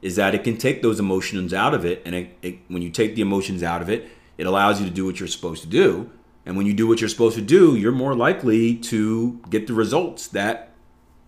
is 0.00 0.16
that 0.16 0.34
it 0.34 0.44
can 0.44 0.56
take 0.56 0.80
those 0.80 1.00
emotions 1.00 1.52
out 1.52 1.74
of 1.74 1.84
it, 1.84 2.02
and 2.04 2.14
it, 2.14 2.38
it, 2.40 2.58
when 2.68 2.82
you 2.82 2.90
take 2.90 3.16
the 3.16 3.20
emotions 3.20 3.64
out 3.64 3.82
of 3.82 3.90
it, 3.90 4.08
it 4.36 4.46
allows 4.46 4.80
you 4.80 4.86
to 4.86 4.92
do 4.92 5.04
what 5.04 5.18
you're 5.18 5.28
supposed 5.28 5.60
to 5.62 5.68
do. 5.68 6.08
And 6.46 6.56
when 6.56 6.66
you 6.66 6.72
do 6.72 6.86
what 6.86 7.00
you're 7.00 7.08
supposed 7.08 7.34
to 7.34 7.42
do, 7.42 7.76
you're 7.76 7.92
more 7.92 8.14
likely 8.14 8.76
to 8.76 9.40
get 9.50 9.66
the 9.66 9.74
results 9.74 10.28
that 10.28 10.72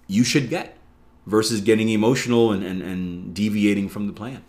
you 0.06 0.24
should 0.24 0.48
get 0.48 0.78
versus 1.26 1.60
getting 1.60 1.88
emotional 1.88 2.52
and, 2.52 2.64
and, 2.64 2.80
and 2.80 3.34
deviating 3.34 3.88
from 3.88 4.06
the 4.06 4.12
plan. 4.12 4.42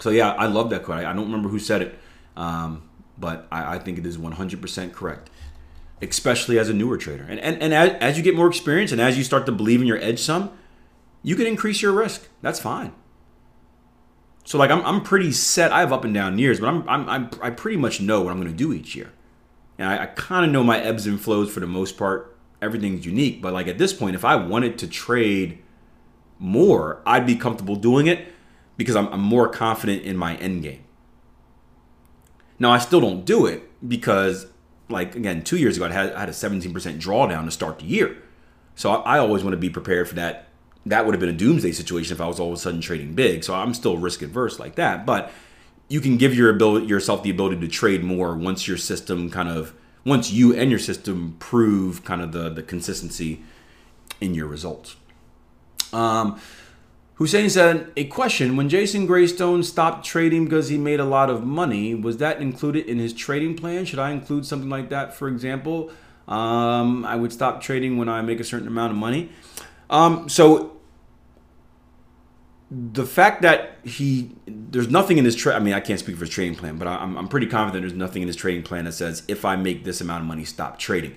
So 0.00 0.10
yeah, 0.10 0.32
I 0.32 0.46
love 0.46 0.70
that 0.70 0.82
quote. 0.82 0.98
I, 0.98 1.12
don't 1.12 1.24
remember 1.24 1.48
who 1.48 1.58
said 1.58 1.82
it, 1.82 1.98
um, 2.36 2.88
but 3.16 3.48
I, 3.50 3.76
I, 3.76 3.78
think 3.78 3.98
it 3.98 4.04
is 4.04 4.18
100% 4.18 4.92
correct, 4.92 5.30
especially 6.02 6.58
as 6.58 6.68
a 6.68 6.74
newer 6.74 6.96
trader. 6.96 7.26
And 7.28 7.40
and, 7.40 7.62
and 7.62 7.74
as, 7.74 7.90
as 8.00 8.16
you 8.16 8.22
get 8.22 8.34
more 8.34 8.48
experience 8.48 8.92
and 8.92 9.00
as 9.00 9.16
you 9.16 9.24
start 9.24 9.46
to 9.46 9.52
believe 9.52 9.80
in 9.80 9.86
your 9.86 10.00
edge 10.02 10.20
some, 10.20 10.56
you 11.22 11.36
can 11.36 11.46
increase 11.46 11.82
your 11.82 11.92
risk. 11.92 12.28
That's 12.42 12.60
fine. 12.60 12.92
So 14.44 14.58
like 14.58 14.70
I'm, 14.70 14.84
I'm 14.86 15.02
pretty 15.02 15.32
set. 15.32 15.72
I 15.72 15.80
have 15.80 15.92
up 15.92 16.04
and 16.04 16.14
down 16.14 16.38
years, 16.38 16.60
but 16.60 16.68
I'm, 16.68 16.88
I'm, 16.88 17.08
I'm 17.08 17.30
i 17.42 17.50
pretty 17.50 17.76
much 17.76 18.00
know 18.00 18.22
what 18.22 18.30
I'm 18.30 18.40
going 18.40 18.52
to 18.52 18.56
do 18.56 18.72
each 18.72 18.94
year, 18.94 19.12
and 19.76 19.88
I, 19.88 20.04
I 20.04 20.06
kind 20.06 20.46
of 20.46 20.52
know 20.52 20.62
my 20.62 20.78
ebbs 20.78 21.06
and 21.06 21.20
flows 21.20 21.52
for 21.52 21.60
the 21.60 21.66
most 21.66 21.98
part. 21.98 22.38
Everything's 22.62 23.04
unique, 23.04 23.42
but 23.42 23.52
like 23.52 23.66
at 23.66 23.76
this 23.76 23.92
point, 23.92 24.14
if 24.14 24.24
I 24.24 24.36
wanted 24.36 24.78
to 24.78 24.86
trade 24.86 25.62
more, 26.38 27.02
I'd 27.04 27.26
be 27.26 27.34
comfortable 27.34 27.76
doing 27.76 28.06
it 28.06 28.32
because 28.76 28.94
I'm, 28.96 29.08
I'm 29.08 29.20
more 29.20 29.48
confident 29.48 30.02
in 30.02 30.16
my 30.16 30.36
end 30.36 30.62
game. 30.62 30.84
Now 32.58 32.70
I 32.70 32.78
still 32.78 33.00
don't 33.00 33.24
do 33.24 33.46
it 33.46 33.68
because, 33.86 34.46
like 34.88 35.14
again, 35.16 35.42
two 35.42 35.56
years 35.56 35.76
ago 35.76 35.86
I 35.86 35.92
had, 35.92 36.12
I 36.12 36.20
had 36.20 36.28
a 36.28 36.32
17% 36.32 36.72
drawdown 36.72 37.44
to 37.44 37.50
start 37.50 37.78
the 37.78 37.86
year, 37.86 38.16
so 38.74 38.90
I, 38.90 39.16
I 39.16 39.18
always 39.18 39.42
want 39.42 39.52
to 39.52 39.58
be 39.58 39.70
prepared 39.70 40.08
for 40.08 40.14
that 40.16 40.46
that 40.86 41.04
would 41.04 41.12
have 41.14 41.20
been 41.20 41.28
a 41.28 41.32
doomsday 41.32 41.72
situation 41.72 42.14
if 42.14 42.20
I 42.20 42.28
was 42.28 42.38
all 42.38 42.48
of 42.48 42.54
a 42.54 42.56
sudden 42.56 42.80
trading 42.80 43.14
big. 43.14 43.42
So 43.42 43.54
I'm 43.54 43.74
still 43.74 43.98
risk 43.98 44.22
adverse 44.22 44.58
like 44.58 44.76
that. 44.76 45.04
But 45.04 45.32
you 45.88 46.00
can 46.00 46.16
give 46.16 46.34
your 46.34 46.48
ability 46.48 46.86
yourself 46.86 47.22
the 47.22 47.30
ability 47.30 47.60
to 47.60 47.68
trade 47.68 48.04
more 48.04 48.36
once 48.36 48.66
your 48.66 48.76
system 48.76 49.28
kind 49.28 49.48
of 49.48 49.74
once 50.04 50.30
you 50.30 50.54
and 50.54 50.70
your 50.70 50.78
system 50.78 51.36
prove 51.40 52.04
kind 52.04 52.22
of 52.22 52.32
the 52.32 52.48
the 52.48 52.62
consistency 52.62 53.42
in 54.20 54.34
your 54.34 54.46
results. 54.46 54.96
Um, 55.92 56.40
Hussein 57.16 57.48
said, 57.48 57.90
a 57.96 58.04
question 58.04 58.56
when 58.56 58.68
Jason 58.68 59.06
Graystone 59.06 59.64
stopped 59.64 60.04
trading 60.04 60.44
because 60.44 60.68
he 60.68 60.76
made 60.76 61.00
a 61.00 61.04
lot 61.04 61.30
of 61.30 61.44
money, 61.44 61.94
was 61.94 62.18
that 62.18 62.42
included 62.42 62.86
in 62.86 62.98
his 62.98 63.14
trading 63.14 63.56
plan? 63.56 63.86
Should 63.86 63.98
I 63.98 64.10
include 64.10 64.44
something 64.44 64.68
like 64.68 64.90
that, 64.90 65.14
for 65.14 65.26
example? 65.26 65.90
Um, 66.28 67.06
I 67.06 67.16
would 67.16 67.32
stop 67.32 67.62
trading 67.62 67.96
when 67.96 68.10
I 68.10 68.20
make 68.20 68.38
a 68.38 68.44
certain 68.44 68.68
amount 68.68 68.92
of 68.92 68.98
money. 68.98 69.30
Um, 69.88 70.28
so 70.28 70.76
the 72.70 73.06
fact 73.06 73.42
that 73.42 73.78
he 73.84 74.32
there's 74.46 74.90
nothing 74.90 75.18
in 75.18 75.24
his 75.24 75.36
trade. 75.36 75.54
I 75.54 75.60
mean, 75.60 75.72
I 75.72 75.80
can't 75.80 76.00
speak 76.00 76.16
for 76.16 76.24
his 76.24 76.30
trading 76.30 76.56
plan, 76.56 76.78
but 76.78 76.88
I'm, 76.88 77.16
I'm 77.16 77.28
pretty 77.28 77.46
confident 77.46 77.82
there's 77.82 77.96
nothing 77.96 78.22
in 78.22 78.28
his 78.28 78.36
trading 78.36 78.62
plan 78.62 78.84
that 78.84 78.92
says 78.92 79.22
if 79.28 79.44
I 79.44 79.56
make 79.56 79.84
this 79.84 80.00
amount 80.00 80.22
of 80.22 80.26
money, 80.26 80.44
stop 80.44 80.78
trading. 80.78 81.16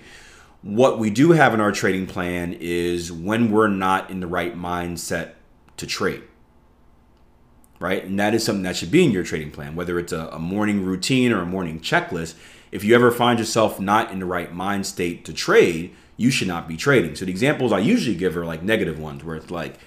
What 0.62 1.00
we 1.00 1.10
do 1.10 1.32
have 1.32 1.54
in 1.54 1.60
our 1.60 1.72
trading 1.72 2.06
plan 2.06 2.56
is 2.60 3.12
when 3.12 3.52
we're 3.52 3.68
not 3.68 4.10
in 4.10 4.20
the 4.20 4.28
right 4.28 4.56
mindset 4.56 5.32
to 5.80 5.88
trade, 5.88 6.24
right? 7.80 8.04
And 8.04 8.20
that 8.20 8.34
is 8.34 8.44
something 8.44 8.64
that 8.64 8.78
should 8.78 8.92
be 8.92 9.04
in 9.04 9.12
your 9.12 9.24
trading 9.24 9.52
plan, 9.52 9.76
whether 9.76 10.00
it's 10.00 10.14
a, 10.14 10.28
a 10.28 10.40
morning 10.40 10.86
routine 10.86 11.32
or 11.32 11.42
a 11.42 11.46
morning 11.46 11.80
checklist. 11.80 12.36
If 12.72 12.84
you 12.84 12.96
ever 12.96 13.12
find 13.12 13.40
yourself 13.40 13.80
not 13.80 14.12
in 14.12 14.20
the 14.20 14.26
right 14.26 14.54
mind 14.54 14.86
state 14.86 15.26
to 15.26 15.34
trade, 15.34 15.96
you 16.18 16.30
should 16.30 16.48
not 16.48 16.68
be 16.68 16.78
trading. 16.78 17.16
So 17.16 17.26
the 17.26 17.32
examples 17.32 17.74
I 17.74 17.80
usually 17.80 18.16
give 18.16 18.38
are 18.38 18.46
like 18.46 18.62
negative 18.62 19.00
ones, 19.00 19.24
where 19.24 19.36
it's 19.36 19.52
like 19.52 19.80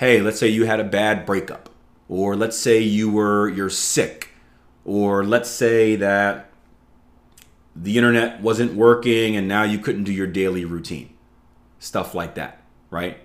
hey, 0.00 0.22
let's 0.22 0.38
say 0.38 0.48
you 0.48 0.64
had 0.64 0.80
a 0.80 0.84
bad 0.84 1.26
breakup, 1.26 1.68
or 2.08 2.34
let's 2.34 2.56
say 2.56 2.80
you 2.80 3.10
were 3.12 3.50
you're 3.50 3.68
sick, 3.68 4.30
or 4.82 5.22
let's 5.22 5.50
say 5.50 5.94
that 5.96 6.50
the 7.76 7.98
internet 7.98 8.40
wasn't 8.40 8.72
working 8.72 9.36
and 9.36 9.46
now 9.46 9.62
you 9.62 9.78
couldn't 9.78 10.04
do 10.04 10.12
your 10.12 10.26
daily 10.26 10.64
routine. 10.64 11.14
Stuff 11.78 12.14
like 12.14 12.34
that, 12.34 12.62
right? 12.88 13.18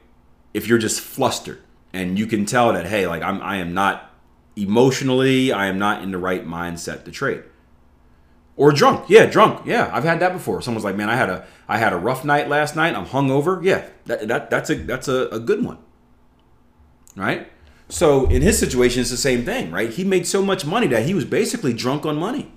If 0.54 0.68
you're 0.68 0.78
just 0.78 1.00
flustered 1.00 1.62
and 1.96 2.20
you 2.20 2.28
can 2.28 2.46
tell 2.46 2.74
that 2.74 2.86
hey, 2.86 3.08
like 3.08 3.22
I'm 3.22 3.42
I 3.42 3.58
am 3.58 3.74
not 3.74 4.12
emotionally, 4.56 5.52
I 5.52 5.68
am 5.68 5.80
not 5.80 6.04
in 6.04 6.12
the 6.12 6.18
right 6.18 6.46
mindset 6.46 7.06
to 7.06 7.12
trade. 7.12 7.44
Or 8.58 8.72
drunk. 8.72 9.10
Yeah, 9.10 9.26
drunk. 9.26 9.66
Yeah, 9.66 9.90
I've 9.92 10.06
had 10.06 10.22
that 10.22 10.32
before. 10.32 10.62
Someone's 10.62 10.86
like, 10.86 10.96
"Man, 10.96 11.10
I 11.10 11.16
had 11.18 11.30
a 11.30 11.46
I 11.68 11.78
had 11.78 11.92
a 11.92 11.98
rough 11.98 12.24
night 12.24 12.48
last 12.48 12.76
night. 12.76 12.96
I'm 12.96 13.06
hungover." 13.06 13.62
Yeah, 13.62 13.86
that, 14.06 14.28
that 14.30 14.50
that's 14.50 14.70
a 14.70 14.76
that's 14.76 15.10
a, 15.10 15.28
a 15.28 15.40
good 15.40 15.64
one 15.64 15.78
right? 17.16 17.52
So 17.90 18.26
in 18.28 18.42
his 18.42 18.58
situation, 18.58 19.02
it's 19.02 19.10
the 19.10 19.18
same 19.18 19.46
thing, 19.46 19.72
right? 19.72 19.90
He 19.90 20.04
made 20.04 20.28
so 20.28 20.42
much 20.42 20.66
money 20.66 20.88
that 20.88 21.06
he 21.06 21.14
was 21.14 21.26
basically 21.26 21.74
drunk 21.74 22.06
on 22.06 22.18
money. 22.18 22.52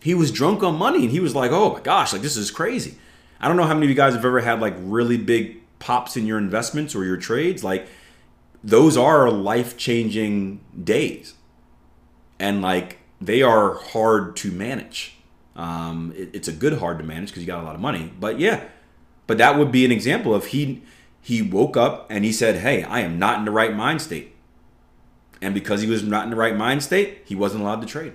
He 0.00 0.14
was 0.14 0.32
drunk 0.32 0.62
on 0.62 0.76
money 0.76 1.02
and 1.02 1.10
he 1.10 1.20
was 1.20 1.34
like, 1.34 1.50
oh 1.52 1.74
my 1.74 1.80
gosh, 1.80 2.12
like 2.12 2.22
this 2.22 2.36
is 2.36 2.50
crazy. 2.50 2.98
I 3.40 3.48
don't 3.48 3.56
know 3.56 3.64
how 3.64 3.74
many 3.74 3.86
of 3.86 3.90
you 3.90 3.96
guys 3.96 4.14
have 4.14 4.24
ever 4.24 4.40
had 4.40 4.60
like 4.60 4.74
really 4.78 5.16
big 5.16 5.61
pops 5.82 6.16
in 6.16 6.26
your 6.26 6.38
investments 6.38 6.94
or 6.94 7.04
your 7.04 7.16
trades. 7.16 7.64
Like 7.64 7.88
those 8.62 8.96
are 8.96 9.28
life 9.30 9.76
changing 9.76 10.60
days. 10.82 11.34
And 12.38 12.62
like 12.62 12.98
they 13.20 13.42
are 13.42 13.74
hard 13.74 14.36
to 14.36 14.52
manage. 14.52 15.16
Um, 15.56 16.14
it, 16.16 16.30
it's 16.32 16.48
a 16.48 16.52
good 16.52 16.78
hard 16.78 16.98
to 16.98 17.04
manage 17.04 17.30
because 17.30 17.42
you 17.42 17.46
got 17.48 17.62
a 17.62 17.66
lot 17.66 17.74
of 17.74 17.80
money. 17.80 18.12
But 18.18 18.38
yeah, 18.38 18.64
but 19.26 19.38
that 19.38 19.58
would 19.58 19.72
be 19.72 19.84
an 19.84 19.92
example 19.92 20.34
of 20.34 20.46
he 20.46 20.82
he 21.20 21.42
woke 21.42 21.76
up 21.76 22.06
and 22.08 22.24
he 22.24 22.32
said, 22.32 22.56
Hey, 22.56 22.84
I 22.84 23.00
am 23.00 23.18
not 23.18 23.40
in 23.40 23.44
the 23.44 23.50
right 23.50 23.74
mind 23.74 24.00
state. 24.00 24.34
And 25.40 25.52
because 25.52 25.82
he 25.82 25.88
was 25.88 26.04
not 26.04 26.24
in 26.24 26.30
the 26.30 26.36
right 26.36 26.56
mind 26.56 26.84
state, 26.84 27.22
he 27.24 27.34
wasn't 27.34 27.62
allowed 27.62 27.80
to 27.80 27.86
trade. 27.86 28.12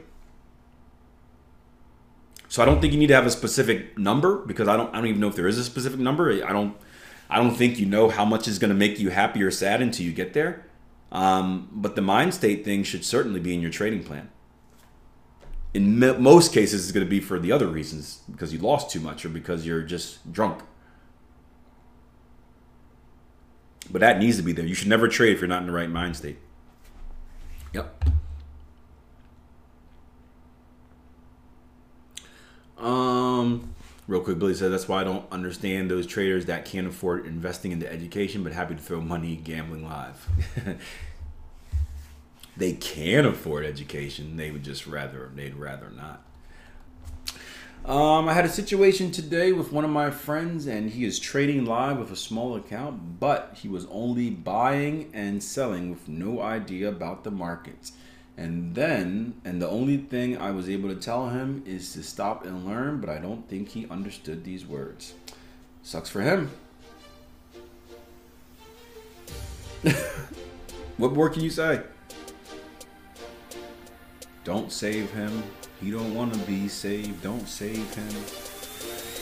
So 2.47 2.63
I 2.63 2.65
don't 2.65 2.80
think 2.80 2.93
you 2.93 2.99
need 2.99 3.08
to 3.08 3.15
have 3.15 3.25
a 3.25 3.32
specific 3.32 3.97
number 3.97 4.38
because 4.38 4.69
I 4.69 4.77
don't 4.77 4.89
I 4.93 4.99
don't 4.99 5.08
even 5.08 5.19
know 5.19 5.27
if 5.27 5.36
there 5.36 5.47
is 5.47 5.58
a 5.58 5.65
specific 5.65 5.99
number. 5.99 6.32
I 6.32 6.53
don't 6.53 6.77
I 7.30 7.38
don't 7.38 7.56
think 7.56 7.80
you 7.80 7.86
know 7.86 8.10
how 8.10 8.26
much 8.26 8.48
is 8.48 8.60
going 8.60 8.70
to 8.70 8.76
make 8.76 9.00
you 9.00 9.10
happy 9.10 9.44
or 9.44 9.52
sad 9.52 9.82
until 9.82 10.06
you 10.06 10.13
get 10.13 10.34
there. 10.34 10.66
Um, 11.12 11.70
but 11.72 11.96
the 11.96 12.02
mind 12.02 12.34
state 12.34 12.66
thing 12.66 12.84
should 12.84 13.06
certainly 13.06 13.40
be 13.40 13.54
in 13.54 13.62
your 13.62 13.72
trading 13.72 14.04
plan. 14.04 14.30
In 15.74 16.00
most 16.00 16.54
cases, 16.54 16.84
it's 16.84 16.92
going 16.92 17.06
to 17.06 17.10
be 17.10 17.20
for 17.20 17.40
the 17.40 17.52
other 17.52 17.68
reasons 17.68 18.22
because 18.32 18.54
you 18.54 18.60
lost 18.60 18.90
too 18.90 19.00
much 19.00 19.26
or 19.26 19.30
because 19.30 19.66
you're 19.66 19.84
just 19.84 20.32
drunk. 20.32 20.63
But 23.90 24.02
that 24.02 24.20
needs 24.20 24.38
to 24.38 24.44
be 24.44 24.52
there. 24.52 24.66
You 24.66 24.74
should 24.74 24.88
never 24.88 25.08
trade 25.08 25.34
if 25.34 25.42
you're 25.42 25.48
not 25.48 25.62
in 25.62 25.68
the 25.68 25.74
right 25.74 25.90
mind 25.90 26.18
state. 26.18 26.40
Yep. 27.74 28.10
Um, 32.78 33.74
real 34.08 34.22
quick, 34.22 34.39
Billy 34.39 34.54
said 34.54 34.72
that's 34.72 34.88
why 34.88 35.02
I 35.02 35.04
don't 35.04 35.26
understand 35.32 35.91
those 35.91 36.08
traders 36.08 36.46
that 36.46 36.65
can't 36.65 36.88
afford 36.88 37.26
investing 37.26 37.72
into 37.72 37.91
education, 37.91 38.43
but 38.43 38.54
happy 38.54 38.76
to 38.76 38.82
throw 38.82 39.02
money 39.02 39.36
gambling 39.36 39.84
live. 39.84 40.28
they 42.58 42.74
can 42.74 43.26
afford 43.26 43.65
education. 43.65 44.38
They 44.38 44.52
would 44.52 44.63
just 44.63 44.88
rather 44.88 45.30
they'd 45.36 45.56
rather 45.56 45.89
not. 45.89 46.24
Um, 47.86 48.28
I 48.28 48.34
had 48.34 48.43
a 48.43 48.50
situation 48.50 49.12
today 49.12 49.54
with 49.54 49.72
one 49.72 49.86
of 49.86 49.91
my 49.91 50.12
friends, 50.12 50.67
and 50.67 50.89
he 50.89 51.06
is 51.06 51.20
trading 51.20 51.63
live 51.63 52.00
with 52.00 52.12
a 52.12 52.17
small 52.17 52.58
account, 52.58 53.20
but 53.20 53.58
he 53.62 53.70
was 53.70 53.86
only 53.89 54.30
buying 54.30 55.10
and 55.13 55.41
selling 55.41 55.89
with 55.89 56.10
no 56.10 56.41
idea 56.41 56.89
about 56.89 57.24
the 57.24 57.32
markets. 57.32 57.93
And 58.38 58.76
then, 58.76 59.34
and 59.43 59.60
the 59.60 59.67
only 59.67 59.97
thing 59.97 60.38
I 60.38 60.52
was 60.52 60.69
able 60.69 60.89
to 60.89 60.95
tell 60.95 61.30
him 61.30 61.63
is 61.65 61.91
to 61.93 62.04
stop 62.04 62.45
and 62.45 62.67
learn, 62.67 63.02
but 63.02 63.10
I 63.10 63.17
don't 63.17 63.50
think 63.50 63.69
he 63.69 63.88
understood 63.89 64.43
these 64.43 64.63
words. 64.65 65.15
Sucks 65.82 66.10
for 66.10 66.21
him. 66.21 66.52
what 70.97 71.13
more 71.13 71.30
can 71.30 71.41
you 71.41 71.50
say? 71.50 71.82
Don't 74.43 74.71
save 74.71 75.12
him. 75.12 75.43
He 75.82 75.89
don't 75.89 76.13
want 76.13 76.34
to 76.34 76.39
be 76.39 76.67
saved. 76.67 77.23
Don't 77.23 77.47
save 77.47 77.93
him. 77.95 78.13